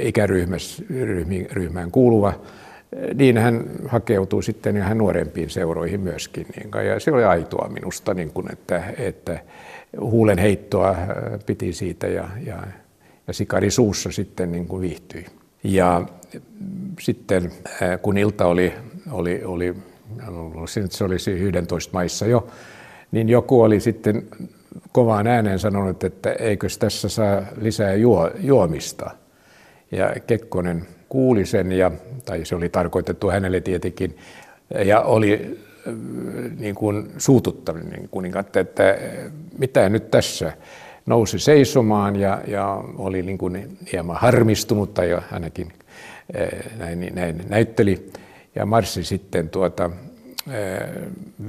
ikäryhmään 0.00 1.90
kuuluva 1.92 2.32
niin 3.14 3.38
hän 3.38 3.64
hakeutui 3.86 4.42
sitten 4.42 4.76
ihan 4.76 4.98
nuorempiin 4.98 5.50
seuroihin 5.50 6.00
myöskin. 6.00 6.46
Niin, 6.56 6.86
ja 6.86 7.00
se 7.00 7.12
oli 7.12 7.24
aitoa 7.24 7.68
minusta, 7.68 8.14
niin 8.14 8.30
kuin, 8.30 8.52
että, 8.52 8.82
että 8.98 9.40
huulen 10.00 10.38
heittoa 10.38 10.90
äh, 10.90 11.06
piti 11.46 11.72
siitä 11.72 12.06
ja, 12.06 12.28
ja, 12.46 12.62
ja 13.26 13.32
sikari 13.32 13.70
suussa 13.70 14.12
sitten 14.12 14.52
niin 14.52 14.66
kuin 14.66 14.80
viihtyi. 14.80 15.26
Ja 15.64 16.02
sitten 17.00 17.52
äh, 17.82 18.00
kun 18.02 18.18
ilta 18.18 18.46
oli, 18.46 18.72
oli, 19.10 19.44
oli 19.44 19.74
se 20.90 21.04
olisi 21.04 21.30
11 21.30 21.92
maissa 21.92 22.26
jo, 22.26 22.46
niin 23.12 23.28
joku 23.28 23.62
oli 23.62 23.80
sitten 23.80 24.28
kovaan 24.92 25.26
ääneen 25.26 25.58
sanonut, 25.58 26.04
että 26.04 26.32
eikös 26.32 26.78
tässä 26.78 27.08
saa 27.08 27.42
lisää 27.60 27.94
juo, 27.94 28.30
juomista. 28.40 29.10
Ja 29.92 30.14
Kekkonen 30.26 30.86
kuuli 31.08 31.46
sen, 31.46 31.72
ja, 31.72 31.90
tai 32.24 32.44
se 32.44 32.54
oli 32.54 32.68
tarkoitettu 32.68 33.30
hänelle 33.30 33.60
tietenkin, 33.60 34.16
ja 34.84 35.00
oli 35.00 35.58
äh, 35.86 35.94
niin 36.58 36.74
kuin 36.74 37.10
suututtanut 37.18 37.82
niin 37.82 38.08
kuningat, 38.08 38.56
että 38.56 38.98
mitä 39.58 39.88
nyt 39.88 40.10
tässä? 40.10 40.52
Nousi 41.06 41.38
seisomaan 41.38 42.16
ja, 42.16 42.40
ja 42.46 42.84
oli 42.96 43.22
niin 43.22 43.38
kuin 43.38 43.78
hieman 43.92 44.16
harmistunut 44.16 44.94
tai 44.94 45.18
ainakin 45.32 45.72
äh, 46.36 46.78
näin, 46.78 47.12
näin 47.14 47.42
näytteli 47.48 48.10
ja 48.58 48.66
marssi 48.66 49.04
sitten 49.04 49.48
tuota, 49.48 49.84
äh, 49.84 50.88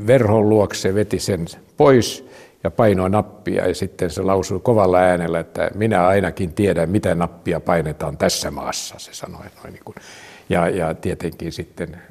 verhon 0.08 0.50
luokse, 0.50 0.96
veti 0.96 1.20
sen 1.20 1.46
pois 1.78 2.30
ja 2.64 2.72
painoi 2.72 3.10
nappia 3.10 3.68
ja 3.68 3.76
sitten 3.76 4.10
se 4.10 4.22
lausui 4.22 4.60
kovalla 4.60 4.98
äänellä, 4.98 5.40
että 5.40 5.72
minä 5.76 6.08
ainakin 6.08 6.54
tiedän, 6.54 6.90
mitä 6.90 7.16
nappia 7.16 7.60
painetaan 7.60 8.18
tässä 8.18 8.52
maassa, 8.52 8.96
se 9.00 9.14
sanoi. 9.14 9.46
Noin 9.56 9.74
niin 9.74 9.84
kuin. 9.86 9.96
Ja, 10.50 10.70
ja 10.70 10.94
tietenkin 10.94 11.52
sitten 11.52 12.02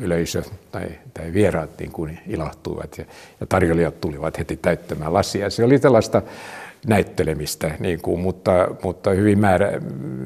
yleisö 0.00 0.42
tai, 0.72 0.86
tai 1.14 1.32
vieraat 1.32 1.70
niin 1.78 1.92
kuin 1.92 2.18
ilahtuivat 2.26 2.98
ja, 2.98 3.04
ja 3.40 3.46
tarjolijat 3.46 4.00
tulivat 4.00 4.38
heti 4.38 4.56
täyttämään 4.56 5.14
lasia. 5.14 5.50
Se 5.50 5.64
oli 5.64 5.78
tällaista 5.78 6.22
näyttelemistä, 6.86 7.70
niin 7.78 8.00
kuin, 8.00 8.20
mutta, 8.20 8.68
mutta 8.82 9.10
hyvin 9.10 9.38
määrä, 9.38 9.72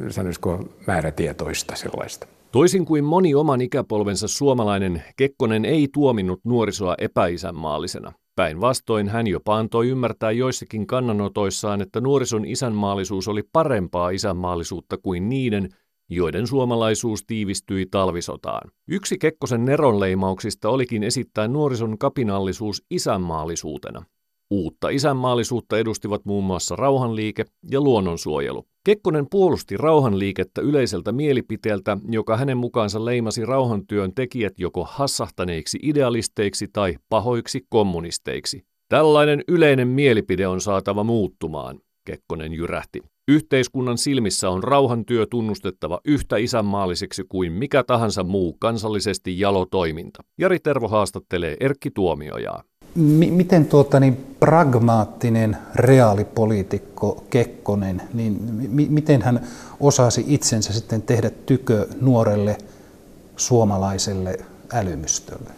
sanoisiko, 0.09 0.64
määrätietoista 0.87 1.76
sellaista. 1.76 2.26
Toisin 2.53 2.85
kuin 2.85 3.05
moni 3.05 3.35
oman 3.35 3.61
ikäpolvensa 3.61 4.29
suomalainen, 4.29 5.03
Kekkonen 5.17 5.65
ei 5.65 5.89
tuominnut 5.93 6.41
nuorisoa 6.45 6.95
epäisänmaallisena. 6.99 8.13
Päinvastoin 8.37 9.09
hän 9.09 9.27
jopa 9.27 9.57
antoi 9.57 9.89
ymmärtää 9.89 10.31
joissakin 10.31 10.87
kannanotoissaan, 10.87 11.81
että 11.81 12.01
nuorison 12.01 12.45
isänmaallisuus 12.45 13.29
oli 13.29 13.43
parempaa 13.53 14.11
isänmaallisuutta 14.11 14.99
kuin 14.99 15.29
niiden, 15.29 15.69
joiden 16.09 16.47
suomalaisuus 16.47 17.25
tiivistyi 17.27 17.87
talvisotaan. 17.91 18.71
Yksi 18.89 19.19
Kekkosen 19.19 19.65
neronleimauksista 19.65 20.69
olikin 20.69 21.03
esittää 21.03 21.49
nuorison 21.49 21.99
kapinallisuus 21.99 22.83
isänmaallisuutena. 22.91 24.05
Uutta 24.53 24.89
isänmaallisuutta 24.89 25.79
edustivat 25.79 26.25
muun 26.25 26.45
muassa 26.45 26.77
rauhanliike 26.77 27.45
ja 27.71 27.81
luonnonsuojelu. 27.81 28.65
Kekkonen 28.85 29.27
puolusti 29.31 29.77
rauhanliikettä 29.77 30.61
yleiseltä 30.61 31.12
mielipiteeltä, 31.12 31.99
joka 32.09 32.37
hänen 32.37 32.57
mukaansa 32.57 33.05
leimasi 33.05 33.47
rauhantyön 33.47 34.15
tekijät 34.15 34.53
joko 34.59 34.85
hassahtaneiksi 34.91 35.79
idealisteiksi 35.83 36.69
tai 36.73 36.97
pahoiksi 37.09 37.67
kommunisteiksi. 37.69 38.62
Tällainen 38.88 39.43
yleinen 39.49 39.88
mielipide 39.88 40.47
on 40.47 40.61
saatava 40.61 41.05
muuttumaan, 41.05 41.79
Kekkonen 42.05 42.53
jyrähti. 42.53 43.03
Yhteiskunnan 43.29 43.99
silmissä 43.99 44.51
on 44.51 44.62
rauhantyö 44.62 45.27
tunnustettava 45.27 46.01
yhtä 46.05 46.37
isänmaalliseksi 46.37 47.25
kuin 47.29 47.53
mikä 47.53 47.85
tahansa 47.85 48.25
muu 48.25 48.57
kansallisesti 48.61 49.41
jalo 49.41 49.67
toiminta. 49.67 50.23
Jari 50.38 50.59
Tervo 50.59 50.88
haastattelee 50.88 51.57
Erkki 51.61 51.91
Tuomiojaa. 51.91 52.62
Miten 52.94 53.66
tuota, 53.66 54.00
niin 54.00 54.37
pragmaattinen 54.40 55.57
reaalipoliitikko 55.74 57.24
Kekkonen, 57.31 58.02
niin 58.14 58.38
miten 58.90 59.22
hän 59.22 59.40
osasi 59.81 60.24
itsensä 60.28 60.72
sitten 60.72 61.02
tehdä 61.02 61.31
tykö 61.46 61.87
nuorelle 62.00 62.57
suomalaiselle 63.37 64.38
älymystölle? 64.72 65.50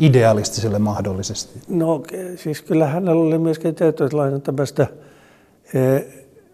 Idealistiselle 0.00 0.78
mahdollisesti? 0.78 1.60
No 1.68 2.02
siis 2.36 2.62
kyllä 2.62 2.86
hänellä 2.86 3.22
oli 3.22 3.38
myöskin 3.38 3.74
tietynlainen 3.74 4.42
tämmöistä 4.42 4.86
eh, 5.74 6.04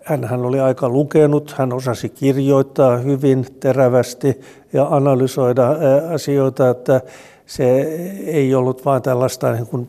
hän 0.05 0.41
oli 0.41 0.61
aika 0.61 0.89
lukenut, 0.89 1.55
hän 1.59 1.73
osasi 1.73 2.09
kirjoittaa 2.09 2.97
hyvin 2.97 3.47
terävästi 3.61 4.41
ja 4.73 4.87
analysoida 4.91 5.69
asioita, 6.15 6.71
että 6.71 7.01
se 7.47 7.81
ei 8.27 8.55
ollut 8.55 8.85
vain 8.85 9.03
tällaista 9.03 9.53
niin 9.53 9.67
kuin, 9.67 9.89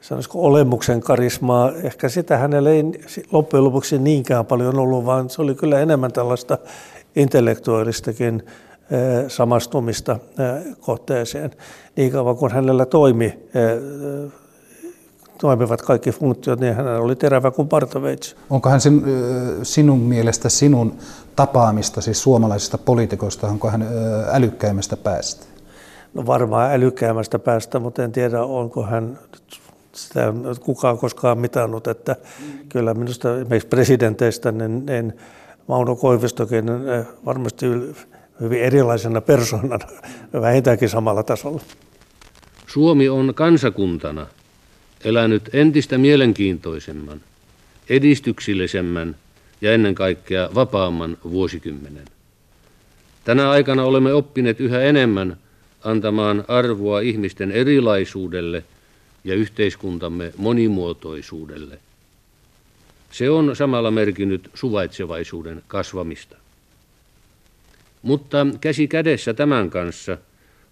sanoisiko 0.00 0.42
olemuksen 0.42 1.00
karismaa. 1.00 1.72
Ehkä 1.82 2.08
sitä 2.08 2.36
hänellä 2.36 2.70
ei 2.70 2.84
loppujen 3.32 3.64
lopuksi 3.64 3.98
niinkään 3.98 4.46
paljon 4.46 4.78
ollut, 4.78 5.06
vaan 5.06 5.30
se 5.30 5.42
oli 5.42 5.54
kyllä 5.54 5.80
enemmän 5.80 6.12
tällaista 6.12 6.58
intellektuaalistakin 7.16 8.42
samastumista 9.28 10.18
kohteeseen. 10.80 11.50
Niin 11.96 12.12
kauan 12.12 12.36
kuin 12.36 12.52
hänellä 12.52 12.86
toimi 12.86 13.38
toimivat 15.38 15.82
kaikki 15.82 16.10
funktiot, 16.10 16.60
niin 16.60 16.74
hän 16.74 16.86
oli 16.88 17.16
terävä 17.16 17.50
kuin 17.50 17.68
partaveitsi. 17.68 18.36
Onko 18.50 18.68
hän 18.68 18.80
sin, 18.80 19.02
sinun 19.62 19.98
mielestä 19.98 20.48
sinun 20.48 20.94
tapaamista 21.36 22.00
siis 22.00 22.22
suomalaisista 22.22 22.78
poliitikoista, 22.78 23.46
onko 23.46 23.70
hän 23.70 23.86
älykkäimmästä 24.32 24.96
päästä? 24.96 25.46
No 26.16 26.26
varmaan 26.26 26.72
älykkäimmästä 26.72 27.38
päästä, 27.38 27.78
mutta 27.78 28.04
en 28.04 28.12
tiedä, 28.12 28.42
onko 28.42 28.82
hän 28.82 29.18
sitä 29.92 30.34
kukaan 30.60 30.98
koskaan 30.98 31.38
mitannut, 31.38 31.86
että 31.86 32.16
kyllä 32.68 32.94
minusta 32.94 33.38
esimerkiksi 33.38 33.68
presidenteistä 33.68 34.52
niin, 34.52 34.86
niin 34.86 35.12
Mauno 35.66 35.96
Koivistokin 35.96 36.64
varmasti 37.24 37.66
hyvin 38.40 38.60
erilaisena 38.60 39.20
persoonana, 39.20 39.86
vähintäänkin 40.40 40.88
samalla 40.88 41.22
tasolla. 41.22 41.60
Suomi 42.66 43.08
on 43.08 43.34
kansakuntana 43.34 44.26
elänyt 45.04 45.50
entistä 45.52 45.98
mielenkiintoisemman, 45.98 47.20
edistyksellisemmän 47.88 49.16
ja 49.60 49.72
ennen 49.72 49.94
kaikkea 49.94 50.48
vapaamman 50.54 51.18
vuosikymmenen. 51.30 52.04
Tänä 53.24 53.50
aikana 53.50 53.84
olemme 53.84 54.12
oppineet 54.12 54.60
yhä 54.60 54.80
enemmän 54.80 55.36
antamaan 55.86 56.44
arvoa 56.48 57.00
ihmisten 57.00 57.52
erilaisuudelle 57.52 58.64
ja 59.24 59.34
yhteiskuntamme 59.34 60.32
monimuotoisuudelle. 60.36 61.78
Se 63.10 63.30
on 63.30 63.56
samalla 63.56 63.90
merkinnyt 63.90 64.50
suvaitsevaisuuden 64.54 65.62
kasvamista. 65.68 66.36
Mutta 68.02 68.46
käsi 68.60 68.88
kädessä 68.88 69.34
tämän 69.34 69.70
kanssa 69.70 70.18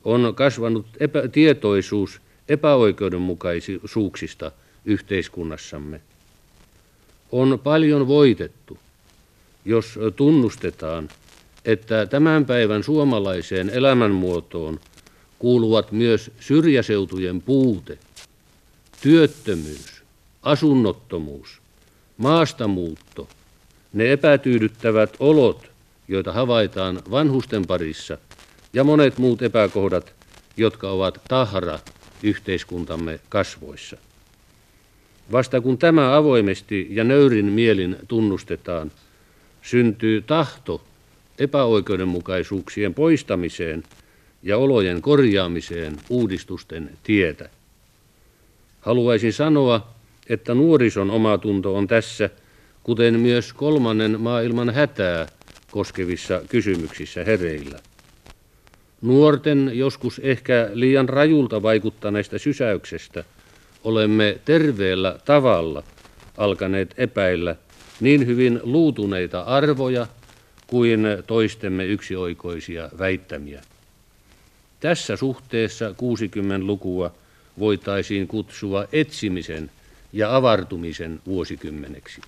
on 0.05 0.35
kasvanut 0.35 0.87
epä- 1.01 1.29
tietoisuus 1.29 2.21
epäoikeudenmukaisuuksista 2.49 4.53
yhteiskunnassamme. 4.85 6.01
On 7.33 7.61
paljon 7.63 8.09
voitettu, 8.09 8.79
jos 9.65 9.99
tunnustetaan, 10.17 11.09
että 11.65 12.07
tämän 12.07 12.47
päivän 12.47 12.83
suomalaiseen 12.83 13.71
elämänmuotoon 13.71 14.81
kuuluvat 15.39 15.93
myös 15.93 16.31
syrjäseutujen 16.41 17.43
puute, 17.43 17.99
työttömyys, 19.03 20.03
asunnottomuus, 20.43 21.61
maastamuutto, 22.17 23.29
ne 23.93 24.13
epätyydyttävät 24.13 25.17
olot, 25.19 25.71
joita 26.09 26.33
havaitaan 26.33 27.03
vanhusten 27.11 27.67
parissa, 27.67 28.19
ja 28.73 28.85
monet 28.85 29.19
muut 29.19 29.43
epäkohdat, 29.43 30.13
jotka 30.57 30.91
ovat 30.91 31.21
tahra 31.29 31.79
yhteiskuntamme 32.23 33.21
kasvoissa. 33.29 33.97
Vasta 35.33 35.61
kun 35.61 35.79
tämä 35.79 36.17
avoimesti 36.17 36.87
ja 36.91 37.05
nöyrin 37.05 37.45
mielin 37.45 37.97
tunnustetaan, 38.09 38.93
syntyy 39.63 40.23
tahto 40.23 40.85
epäoikeudenmukaisuuksien 41.39 42.95
poistamiseen 42.95 43.83
ja 44.45 44.59
olojen 44.59 45.03
korjaamiseen 45.03 45.97
uudistusten 46.09 46.91
tietä. 47.03 47.49
Haluaisin 48.81 49.33
sanoa, 49.33 49.95
että 50.29 50.55
nuorison 50.55 51.11
omatunto 51.11 51.77
on 51.77 51.87
tässä, 51.87 52.31
kuten 52.83 53.21
myös 53.21 53.53
kolmannen 53.53 54.21
maailman 54.21 54.71
hätää 54.71 55.27
koskevissa 55.71 56.41
kysymyksissä 56.49 57.25
hereillä. 57.25 57.79
Nuorten 59.03 59.71
joskus 59.75 60.19
ehkä 60.19 60.71
liian 60.73 61.09
rajulta 61.09 61.63
vaikuttaneesta 61.63 62.39
sysäyksestä 62.39 63.25
olemme 63.85 64.39
terveellä 64.45 65.19
tavalla 65.25 65.83
alkaneet 66.37 66.95
epäillä 66.97 67.57
niin 68.01 68.27
hyvin 68.27 68.61
luutuneita 68.63 69.41
arvoja 69.41 70.07
kuin 70.67 71.07
toistemme 71.27 71.87
yksioikoisia 71.87 72.89
väittämiä. 72.99 73.63
Tässä 74.85 75.17
suhteessa 75.17 75.91
60-lukua 75.91 77.11
voitaisiin 77.59 78.29
kutsua 78.29 78.85
etsimisen 78.93 79.71
ja 80.13 80.37
avartumisen 80.37 81.21
vuosikymmeneksi. 81.27 82.21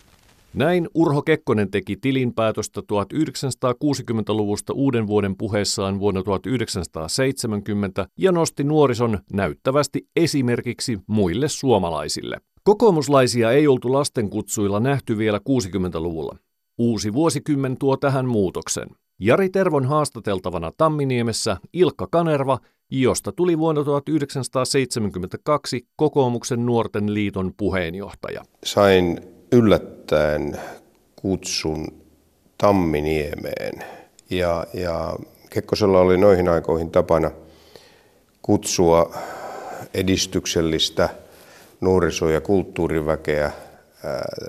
Näin 0.55 0.88
Urho 0.95 1.23
Kekkonen 1.23 1.71
teki 1.71 1.97
tilinpäätöstä 1.97 2.81
1960-luvusta 2.81 4.73
uuden 4.73 5.07
vuoden 5.07 5.37
puheessaan 5.37 6.01
vuonna 6.01 6.23
1970 6.23 8.07
ja 8.19 8.33
nosti 8.33 8.64
nuorison 8.64 9.19
näyttävästi 9.33 10.07
esimerkiksi 10.16 10.99
muille 11.07 11.49
suomalaisille. 11.49 12.37
Kokoomuslaisia 12.64 13.53
ei 13.53 13.66
oltu 13.66 13.92
lastenkutsuilla 13.92 14.81
nähty 14.81 15.19
vielä 15.19 15.38
60-luvulla. 15.38 16.37
Uusi 16.79 17.12
vuosikymmen 17.12 17.77
tuo 17.79 17.97
tähän 17.97 18.27
muutoksen. 18.27 18.88
Jari 19.19 19.49
Tervon 19.49 19.85
haastateltavana 19.85 20.73
Tamminiemessä 20.77 21.57
Ilkka 21.73 22.07
Kanerva, 22.11 22.59
josta 22.91 23.33
tuli 23.33 23.59
vuonna 23.59 23.85
1972 23.85 25.87
kokoomuksen 25.97 26.67
nuorten 26.67 27.15
liiton 27.15 27.53
puheenjohtaja. 27.57 28.45
Sain 28.65 29.21
yllättäen 29.53 30.61
kutsun 31.17 31.87
Tamminiemeen 32.59 33.85
ja, 34.31 34.67
ja 34.75 35.17
Kekkosella 35.51 36.01
oli 36.01 36.19
noihin 36.19 36.49
aikoihin 36.49 36.91
tapana 36.91 37.31
kutsua 38.43 39.15
edistyksellistä 39.95 41.09
nuoriso- 41.81 42.29
ja 42.29 42.41
kulttuuriväkeä 42.41 43.53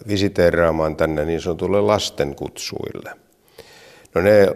visiteeraamaan 0.08 0.96
tänne 0.96 1.26
niin 1.26 1.42
sanotulle 1.42 1.82
lastenkutsuille. 1.82 3.27
No 4.18 4.24
ne 4.24 4.48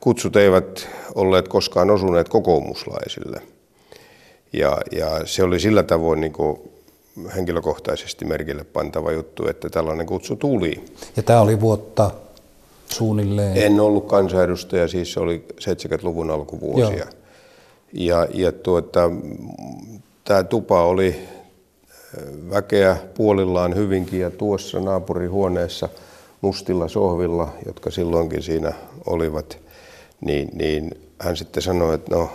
kutsut 0.00 0.36
eivät 0.36 0.88
olleet 1.14 1.48
koskaan 1.48 1.90
osuneet 1.90 2.28
kokoomuslaisille. 2.28 3.42
Ja, 4.52 4.78
ja 4.92 5.20
se 5.24 5.42
oli 5.42 5.60
sillä 5.60 5.82
tavoin 5.82 6.20
niin 6.20 6.32
kuin 6.32 6.60
henkilökohtaisesti 7.36 8.24
merkille 8.24 8.64
pantava 8.64 9.12
juttu, 9.12 9.48
että 9.48 9.70
tällainen 9.70 10.06
kutsu 10.06 10.36
tuli. 10.36 10.84
Ja 11.16 11.22
tämä 11.22 11.40
oli 11.40 11.60
vuotta 11.60 12.10
suunnilleen? 12.86 13.56
En 13.56 13.80
ollut 13.80 14.06
kansanedustaja, 14.06 14.88
siis 14.88 15.12
se 15.12 15.20
oli 15.20 15.44
70-luvun 15.60 16.30
alkuvuosia. 16.30 16.96
Joo. 16.96 17.08
Ja, 17.92 18.26
ja 18.34 18.52
tuota, 18.52 19.10
tämä 20.24 20.44
tupa 20.44 20.84
oli 20.84 21.16
väkeä 22.50 22.96
puolillaan 23.14 23.74
hyvinkin 23.74 24.20
ja 24.20 24.30
tuossa 24.30 24.80
naapurihuoneessa 24.80 25.88
mustilla 26.40 26.88
sohvilla, 26.88 27.52
jotka 27.66 27.90
silloinkin 27.90 28.42
siinä 28.42 28.72
olivat, 29.06 29.58
niin, 30.20 30.48
niin 30.52 31.00
hän 31.18 31.36
sitten 31.36 31.62
sanoi, 31.62 31.94
että 31.94 32.14
no 32.14 32.30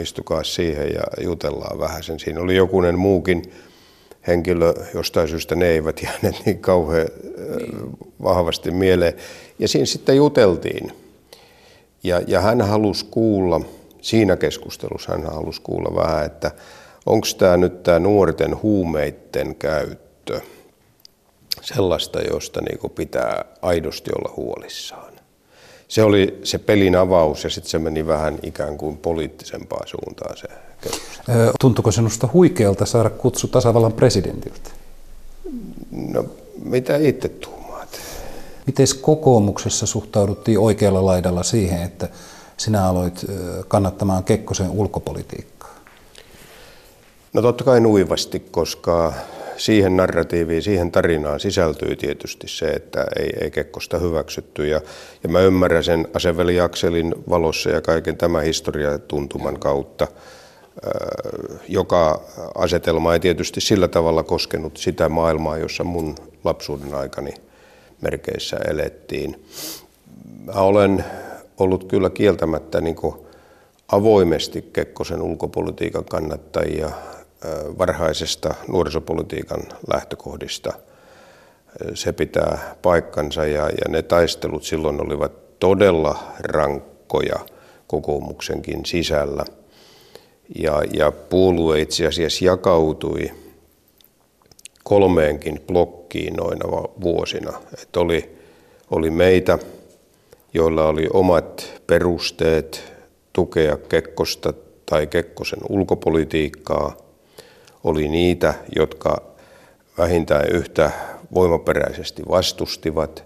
istukaa 0.00 0.44
siihen 0.44 0.94
ja 0.94 1.24
jutellaan 1.24 1.78
vähän 1.78 2.02
sen. 2.02 2.20
Siinä 2.20 2.40
oli 2.40 2.56
jokunen 2.56 2.98
muukin 2.98 3.52
henkilö, 4.26 4.74
jostain 4.94 5.28
syystä 5.28 5.54
ne 5.54 5.68
eivät 5.68 6.02
jääneet 6.02 6.42
niin 6.46 6.58
kauhean 6.58 7.08
vahvasti 8.22 8.70
mieleen. 8.70 9.14
Ja 9.58 9.68
siinä 9.68 9.86
sitten 9.86 10.16
juteltiin. 10.16 10.92
Ja, 12.02 12.20
ja 12.26 12.40
hän 12.40 12.62
halusi 12.62 13.06
kuulla, 13.10 13.60
siinä 14.00 14.36
keskustelussa 14.36 15.12
hän 15.12 15.26
halusi 15.26 15.60
kuulla 15.62 15.94
vähän, 15.94 16.26
että 16.26 16.50
onko 17.06 17.26
tämä 17.38 17.56
nyt 17.56 17.82
tämä 17.82 17.98
nuorten 17.98 18.62
huumeiden 18.62 19.54
käyttö 19.54 20.40
sellaista, 21.74 22.20
josta 22.20 22.60
niinku 22.60 22.88
pitää 22.88 23.44
aidosti 23.62 24.10
olla 24.18 24.34
huolissaan. 24.36 25.12
Se 25.88 26.02
oli 26.02 26.40
se 26.42 26.58
pelin 26.58 26.96
avaus 26.96 27.44
ja 27.44 27.50
sitten 27.50 27.70
se 27.70 27.78
meni 27.78 28.06
vähän 28.06 28.38
ikään 28.42 28.78
kuin 28.78 28.96
poliittisempaan 28.96 29.88
suuntaan 29.88 30.36
se 30.36 30.48
keskustelu. 30.80 31.52
Tuntuuko 31.60 31.92
sinusta 31.92 32.28
huikealta 32.32 32.86
saada 32.86 33.10
kutsu 33.10 33.48
tasavallan 33.48 33.92
presidentiltä? 33.92 34.70
No, 35.90 36.24
mitä 36.64 36.96
itse 36.96 37.28
tuumaat? 37.28 37.88
Miten 38.66 38.86
kokoomuksessa 39.00 39.86
suhtauduttiin 39.86 40.58
oikealla 40.58 41.04
laidalla 41.04 41.42
siihen, 41.42 41.82
että 41.82 42.08
sinä 42.56 42.86
aloit 42.86 43.26
kannattamaan 43.68 44.24
Kekkosen 44.24 44.70
ulkopolitiikkaa? 44.70 45.74
No 47.32 47.42
totta 47.42 47.64
kai 47.64 47.80
nuivasti, 47.80 48.40
koska 48.40 49.12
siihen 49.56 49.96
narratiiviin, 49.96 50.62
siihen 50.62 50.92
tarinaan 50.92 51.40
sisältyy 51.40 51.96
tietysti 51.96 52.48
se, 52.48 52.66
että 52.66 53.06
ei, 53.18 53.30
ei 53.40 53.50
Kekkosta 53.50 53.98
hyväksytty. 53.98 54.66
Ja, 54.66 54.80
ja 55.22 55.28
mä 55.28 55.40
ymmärrän 55.40 55.84
sen 55.84 56.08
aseveliakselin 56.14 57.14
valossa 57.28 57.70
ja 57.70 57.80
kaiken 57.80 58.16
tämän 58.16 58.44
historiatuntuman 58.44 59.60
kautta, 59.60 60.06
joka 61.68 62.22
asetelma 62.54 63.12
ei 63.12 63.20
tietysti 63.20 63.60
sillä 63.60 63.88
tavalla 63.88 64.22
koskenut 64.22 64.76
sitä 64.76 65.08
maailmaa, 65.08 65.58
jossa 65.58 65.84
mun 65.84 66.14
lapsuuden 66.44 66.94
aikani 66.94 67.34
merkeissä 68.00 68.56
elettiin. 68.68 69.44
Mä 70.44 70.60
olen 70.60 71.04
ollut 71.58 71.84
kyllä 71.84 72.10
kieltämättä 72.10 72.80
niin 72.80 72.96
avoimesti 73.92 74.62
Kekkosen 74.72 75.22
ulkopolitiikan 75.22 76.04
kannattajia 76.04 76.90
varhaisesta 77.78 78.54
nuorisopolitiikan 78.68 79.62
lähtökohdista. 79.92 80.72
Se 81.94 82.12
pitää 82.12 82.76
paikkansa 82.82 83.46
ja, 83.46 83.62
ja 83.62 83.88
ne 83.88 84.02
taistelut 84.02 84.64
silloin 84.64 85.00
olivat 85.00 85.58
todella 85.58 86.18
rankkoja 86.38 87.38
kokoomuksenkin 87.86 88.86
sisällä. 88.86 89.44
Ja, 90.58 90.82
ja 90.92 91.12
puolue 91.12 91.80
itse 91.80 92.06
asiassa 92.06 92.44
jakautui 92.44 93.30
kolmeenkin 94.84 95.60
blokkiin 95.66 96.34
noina 96.34 96.68
vuosina. 97.02 97.52
Et 97.82 97.96
oli, 97.96 98.36
oli 98.90 99.10
meitä, 99.10 99.58
joilla 100.54 100.88
oli 100.88 101.08
omat 101.12 101.82
perusteet 101.86 102.92
tukea 103.32 103.76
Kekkosta 103.76 104.52
tai 104.86 105.06
Kekkosen 105.06 105.60
ulkopolitiikkaa– 105.68 106.96
oli 107.86 108.08
niitä, 108.08 108.54
jotka 108.76 109.22
vähintään 109.98 110.44
yhtä 110.52 110.90
voimaperäisesti 111.34 112.22
vastustivat, 112.28 113.24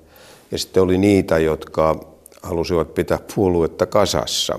ja 0.50 0.58
sitten 0.58 0.82
oli 0.82 0.98
niitä, 0.98 1.38
jotka 1.38 2.00
halusivat 2.42 2.94
pitää 2.94 3.18
puoluetta 3.34 3.86
kasassa 3.86 4.58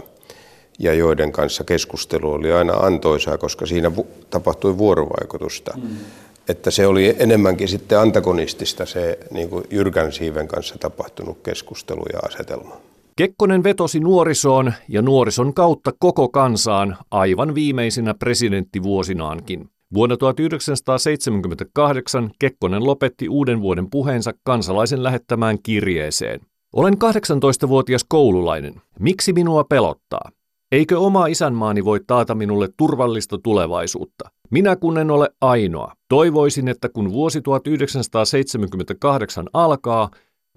ja 0.79 0.93
joiden 0.93 1.31
kanssa 1.31 1.63
keskustelu 1.63 2.31
oli 2.31 2.51
aina 2.51 2.73
antoisaa, 2.73 3.37
koska 3.37 3.65
siinä 3.65 3.91
tapahtui 4.29 4.77
vuorovaikutusta. 4.77 5.73
Mm. 5.77 5.89
Että 6.49 6.71
se 6.71 6.87
oli 6.87 7.15
enemmänkin 7.19 7.67
sitten 7.67 7.99
antagonistista 7.99 8.85
se 8.85 9.19
niin 9.31 9.49
kuin 9.49 9.63
Jyrkän 9.71 10.11
Siiven 10.11 10.47
kanssa 10.47 10.77
tapahtunut 10.77 11.37
keskustelu 11.43 12.03
ja 12.13 12.19
asetelma. 12.19 12.77
Kekkonen 13.15 13.63
vetosi 13.63 13.99
nuorisoon 13.99 14.73
ja 14.87 15.01
nuorison 15.01 15.53
kautta 15.53 15.91
koko 15.99 16.29
kansaan 16.29 16.97
aivan 17.11 17.55
viimeisinä 17.55 18.13
presidenttivuosinaankin. 18.13 19.69
Vuonna 19.93 20.17
1978 20.17 22.31
Kekkonen 22.39 22.85
lopetti 22.85 23.29
uuden 23.29 23.61
vuoden 23.61 23.89
puheensa 23.89 24.31
kansalaisen 24.43 25.03
lähettämään 25.03 25.57
kirjeeseen. 25.63 26.39
Olen 26.73 26.93
18-vuotias 26.93 28.05
koululainen. 28.09 28.81
Miksi 28.99 29.33
minua 29.33 29.63
pelottaa? 29.63 30.29
Eikö 30.71 30.99
oma 30.99 31.27
isänmaani 31.27 31.85
voi 31.85 31.99
taata 32.07 32.35
minulle 32.35 32.69
turvallista 32.77 33.37
tulevaisuutta? 33.43 34.29
Minä 34.51 34.75
kun 34.75 34.97
en 34.97 35.11
ole 35.11 35.29
ainoa. 35.41 35.93
Toivoisin, 36.09 36.67
että 36.67 36.89
kun 36.89 37.11
vuosi 37.11 37.41
1978 37.41 39.49
alkaa, 39.53 40.09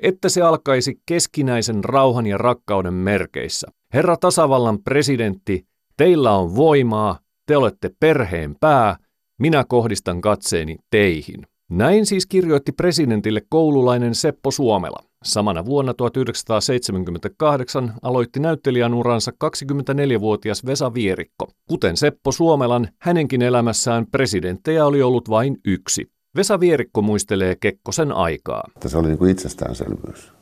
että 0.03 0.29
se 0.29 0.43
alkaisi 0.43 1.01
keskinäisen 1.07 1.85
rauhan 1.85 2.27
ja 2.27 2.39
rakkauden 2.39 2.95
merkeissä. 2.95 3.67
Herra 3.95 4.17
tasavallan 4.17 4.83
presidentti, 4.83 5.67
teillä 5.97 6.37
on 6.37 6.57
voimaa, 6.57 7.19
te 7.47 7.57
olette 7.57 7.91
perheen 8.01 8.57
pää, 8.61 8.97
minä 9.39 9.65
kohdistan 9.69 10.21
katseeni 10.21 10.77
teihin. 10.91 11.47
Näin 11.71 12.07
siis 12.07 12.27
kirjoitti 12.27 12.73
presidentille 12.73 13.43
koululainen 13.49 14.15
Seppo 14.15 14.51
Suomela. 14.51 14.99
Samana 15.25 15.65
vuonna 15.65 15.95
1978 15.95 17.93
aloitti 18.03 18.41
näyttelijän 18.41 18.95
uransa 18.95 19.33
24-vuotias 19.45 20.67
Vesa 20.67 20.95
Vierikko. 20.95 21.49
Kuten 21.69 21.97
Seppo 21.97 22.33
Suomelan, 22.33 22.89
hänenkin 23.01 23.43
elämässään 23.43 24.07
presidenttejä 24.07 24.87
oli 24.87 25.03
ollut 25.03 25.31
vain 25.31 25.57
yksi. 25.65 26.11
Vesa 26.37 26.61
Vierikko 26.61 27.03
muistelee 27.03 27.57
Kekkosen 27.61 28.13
aikaa. 28.13 28.65
Se 28.87 28.99
oli 28.99 29.09
niin 29.09 29.19
kuin 29.19 29.31
itsestäänselvyys, 29.31 30.33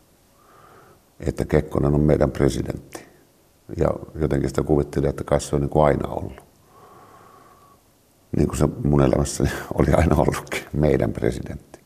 että 1.21 1.45
Kekkonen 1.45 1.95
on 1.95 2.01
meidän 2.01 2.31
presidentti. 2.31 3.05
Ja 3.77 3.89
jotenkin 4.21 4.49
sitä 4.49 4.63
kuvittelin, 4.63 5.11
että 5.11 5.25
kai 5.25 5.41
se 5.41 5.57
on 5.57 5.63
niin 5.63 5.71
kuin 5.71 5.85
aina 5.85 6.09
ollut. 6.09 6.52
Niin 8.37 8.49
kuin 8.49 8.59
se 8.59 8.69
mun 8.85 9.03
elämässäni 9.03 9.51
oli 9.79 9.93
aina 9.93 10.17
ollutkin, 10.17 10.63
meidän 10.73 11.13
presidentti. 11.13 11.79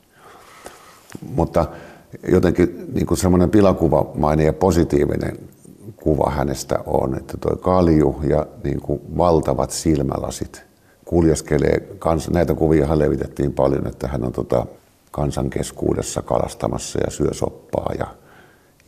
Mutta 1.35 1.67
jotenkin 2.29 2.87
niin 2.95 3.07
kuin 3.07 3.19
semmoinen 3.19 3.51
pilakuvamainen 3.51 4.47
ja 4.47 4.53
positiivinen 4.53 5.39
kuva 5.97 6.31
hänestä 6.31 6.79
on, 6.87 7.15
että 7.17 7.37
tuo 7.41 7.57
kalju 7.57 8.21
ja 8.29 8.47
niin 8.65 8.81
kuin 8.81 9.01
valtavat 9.17 9.71
silmälasit 9.71 10.65
kuljeskelee. 11.05 11.89
Kans, 11.99 12.31
näitä 12.31 12.55
kuvia 12.55 12.99
levitettiin 12.99 13.53
paljon, 13.53 13.87
että 13.87 14.09
hän 14.09 14.25
on 14.25 14.33
tota 14.33 14.67
kansan 15.11 15.51
keskuudessa 15.51 16.23
kalastamassa 16.23 16.99
ja 17.05 17.11
syö 17.11 17.35
soppaa 17.35 17.93
ja 17.99 18.07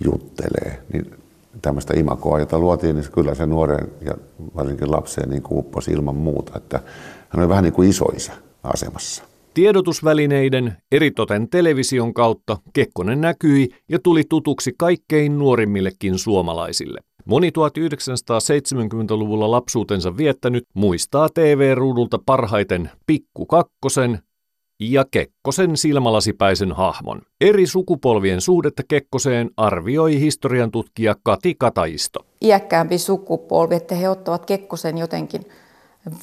juttelee. 0.05 0.83
Niin 0.93 1.15
tämmöistä 1.63 1.95
imakoa, 1.97 2.39
jota 2.39 2.59
luotiin, 2.59 2.97
niin 2.97 3.13
kyllä 3.13 3.35
se 3.35 3.47
nuoren 3.47 3.89
ja 4.01 4.15
varsinkin 4.57 4.91
lapseen 4.91 5.31
niin 5.31 5.43
upposi 5.51 5.91
ilman 5.91 6.17
muuta. 6.17 6.53
Että 6.57 6.81
hän 7.29 7.41
oli 7.41 7.49
vähän 7.49 7.65
niin 7.65 7.75
kuin 7.75 7.91
isoisa 7.91 8.33
asemassa. 8.63 9.25
Tiedotusvälineiden, 9.55 10.77
eritoten 10.93 11.49
television 11.49 12.15
kautta, 12.15 12.57
Kekkonen 12.73 13.21
näkyi 13.21 13.69
ja 13.89 13.99
tuli 13.99 14.23
tutuksi 14.29 14.73
kaikkein 14.79 15.39
nuorimmillekin 15.39 16.19
suomalaisille. 16.19 17.01
Moni 17.25 17.51
1970-luvulla 17.51 19.51
lapsuutensa 19.51 20.17
viettänyt 20.17 20.65
muistaa 20.75 21.29
TV-ruudulta 21.35 22.19
parhaiten 22.27 22.91
Pikku 23.07 23.47
Kakkosen 23.47 24.19
ja 24.81 25.05
Kekkosen 25.11 25.77
silmälasipäisen 25.77 26.73
hahmon. 26.73 27.23
Eri 27.41 27.67
sukupolvien 27.67 28.41
suhdetta 28.41 28.83
Kekkoseen 28.89 29.51
arvioi 29.57 30.21
historian 30.21 30.71
tutkija 30.71 31.15
Kati 31.23 31.55
Kataisto. 31.59 32.27
Iäkkäämpi 32.43 32.99
sukupolvi, 32.99 33.75
että 33.75 33.95
he 33.95 34.09
ottavat 34.09 34.47
Kekkosen 34.47 34.99
jotenkin 34.99 35.47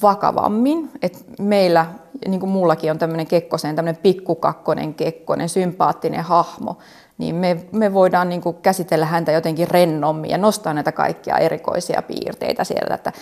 vakavammin. 0.02 0.90
Et 1.02 1.24
meillä, 1.38 1.86
niin 2.28 2.40
kuin 2.40 2.50
mullakin 2.50 2.90
on 2.90 2.98
tämmöinen 2.98 3.26
Kekkosen, 3.26 3.76
tämmöinen 3.76 4.02
pikkukakkonen 4.02 4.94
Kekkonen, 4.94 5.48
sympaattinen 5.48 6.24
hahmo, 6.24 6.78
niin 7.18 7.34
me, 7.34 7.66
me 7.72 7.92
voidaan 7.92 8.28
niin 8.28 8.40
kuin 8.40 8.56
käsitellä 8.56 9.06
häntä 9.06 9.32
jotenkin 9.32 9.70
rennommin 9.70 10.30
ja 10.30 10.38
nostaa 10.38 10.74
näitä 10.74 10.92
kaikkia 10.92 11.38
erikoisia 11.38 12.02
piirteitä 12.02 12.64
sieltä, 12.64 12.94
että 12.94 13.12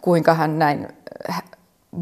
kuinka 0.00 0.34
hän 0.34 0.58
näin 0.58 0.88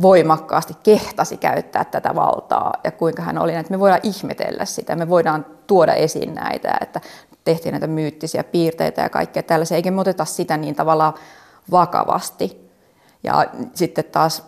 voimakkaasti 0.03 0.75
kehtasi 0.83 1.37
käyttää 1.37 1.85
tätä 1.85 2.15
valtaa 2.15 2.73
ja 2.85 2.91
kuinka 2.91 3.23
hän 3.23 3.39
oli, 3.39 3.55
että 3.55 3.73
me 3.73 3.81
voidaan 3.81 4.01
ihmetellä 4.03 4.65
sitä, 4.65 4.97
me 4.97 5.09
voidaan 5.09 5.47
tuoda 5.67 5.95
esiin 5.95 6.35
näitä, 6.35 6.79
että 6.81 7.01
tehtiin 7.45 7.73
näitä 7.73 7.87
myyttisiä 7.87 8.45
piirteitä 8.45 9.03
ja 9.03 9.09
kaikkea 9.09 9.43
tällaisia, 9.43 9.77
eikä 9.77 9.91
me 9.91 10.01
oteta 10.01 10.25
sitä 10.25 10.57
niin 10.57 10.75
tavallaan 10.75 11.15
vakavasti. 11.71 12.68
Ja 13.23 13.47
sitten 13.75 14.05
taas 14.05 14.43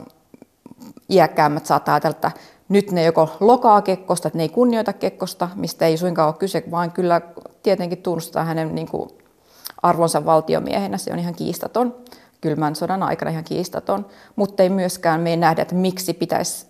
iäkkäämmät 1.10 1.66
saattaa 1.66 1.94
ajatella, 1.94 2.16
että 2.16 2.30
nyt 2.68 2.92
ne 2.92 3.04
joko 3.04 3.36
lokaa 3.40 3.82
Kekkosta, 3.82 4.28
että 4.28 4.36
ne 4.36 4.42
ei 4.42 4.48
kunnioita 4.48 4.92
Kekkosta, 4.92 5.48
mistä 5.54 5.86
ei 5.86 5.96
suinkaan 5.96 6.28
ole 6.28 6.36
kyse, 6.38 6.64
vaan 6.70 6.92
kyllä 6.92 7.20
tietenkin 7.62 8.02
tunnustaa 8.02 8.44
hänen 8.44 8.74
niin 8.74 8.88
kuin 8.88 9.10
arvonsa 9.82 10.24
valtiomiehenä, 10.24 10.98
se 10.98 11.12
on 11.12 11.18
ihan 11.18 11.34
kiistaton. 11.34 11.94
Kylmän 12.40 12.76
sodan 12.76 13.02
aikana 13.02 13.30
ihan 13.30 13.44
kiistaton, 13.44 14.06
mutta 14.36 14.62
ei 14.62 14.68
myöskään 14.68 15.20
me 15.20 15.36
nähdä, 15.36 15.62
että 15.62 15.74
miksi 15.74 16.14
pitäisi 16.14 16.66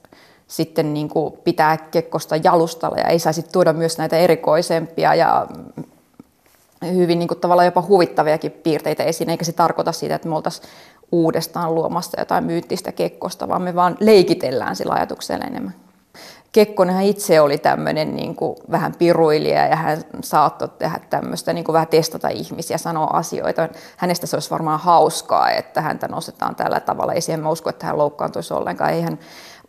sitten 0.46 0.94
niin 0.94 1.08
kuin 1.08 1.34
pitää 1.44 1.76
Kekkosta 1.76 2.36
jalustalla 2.36 2.96
ja 2.96 3.04
ei 3.04 3.18
saisi 3.18 3.42
tuoda 3.42 3.72
myös 3.72 3.98
näitä 3.98 4.16
erikoisempia 4.16 5.14
ja 5.14 5.46
hyvin 6.94 7.18
niin 7.18 7.28
kuin 7.28 7.40
tavallaan 7.40 7.66
jopa 7.66 7.84
huvittaviakin 7.88 8.52
piirteitä 8.52 9.04
esiin, 9.04 9.30
eikä 9.30 9.44
se 9.44 9.52
tarkoita 9.52 9.92
sitä, 9.92 10.14
että 10.14 10.28
me 10.28 10.36
oltaisiin 10.36 10.68
uudestaan 11.12 11.74
luomassa 11.74 12.20
jotain 12.20 12.44
myyttistä 12.44 12.92
Kekkosta, 12.92 13.48
vaan 13.48 13.62
me 13.62 13.74
vaan 13.74 13.96
leikitellään 14.00 14.76
sillä 14.76 14.94
ajatuksella 14.94 15.44
enemmän. 15.44 15.74
Kekkonenhan 16.52 17.04
itse 17.04 17.40
oli 17.40 17.58
tämmöinen 17.58 18.16
niin 18.16 18.34
kuin 18.34 18.56
vähän 18.70 18.94
piruilija 18.98 19.66
ja 19.66 19.76
hän 19.76 19.98
saattoi 20.22 20.68
tehdä 20.68 21.00
tämmöistä, 21.10 21.52
niin 21.52 21.64
kuin 21.64 21.74
vähän 21.74 21.88
testata 21.88 22.28
ihmisiä, 22.28 22.78
sanoa 22.78 23.06
asioita. 23.12 23.68
Hänestä 23.96 24.26
se 24.26 24.36
olisi 24.36 24.50
varmaan 24.50 24.80
hauskaa, 24.80 25.50
että 25.50 25.80
häntä 25.80 26.08
nostetaan 26.08 26.56
tällä 26.56 26.80
tavalla. 26.80 27.12
Ei 27.12 27.20
siihen 27.20 27.40
mä 27.40 27.50
usko, 27.50 27.70
että 27.70 27.86
hän 27.86 27.98
loukkaantuisi 27.98 28.54
ollenkaan. 28.54 28.92
Ei 28.92 29.02
hän, 29.02 29.18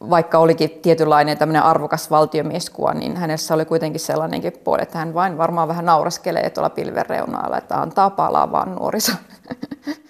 vaikka 0.10 0.38
olikin 0.38 0.70
tietynlainen 0.70 1.38
tämmöinen 1.38 1.64
arvokas 1.64 2.12
valtiomieskuva, 2.12 2.94
niin 2.94 3.18
hänessä 3.18 3.54
oli 3.54 3.66
kuitenkin 3.66 4.00
sellainenkin 4.00 4.54
puoli, 4.64 4.82
että 4.82 4.98
hän 4.98 5.14
vain 5.14 5.38
varmaan 5.38 5.68
vähän 5.68 5.86
nauraskelee 5.86 6.50
tuolla 6.50 6.70
pilven 6.70 7.06
reunalla, 7.06 7.58
että 7.58 7.82
antaa 7.82 8.10
palaa 8.10 8.52
vaan 8.52 8.76
nuoriso. 8.76 9.12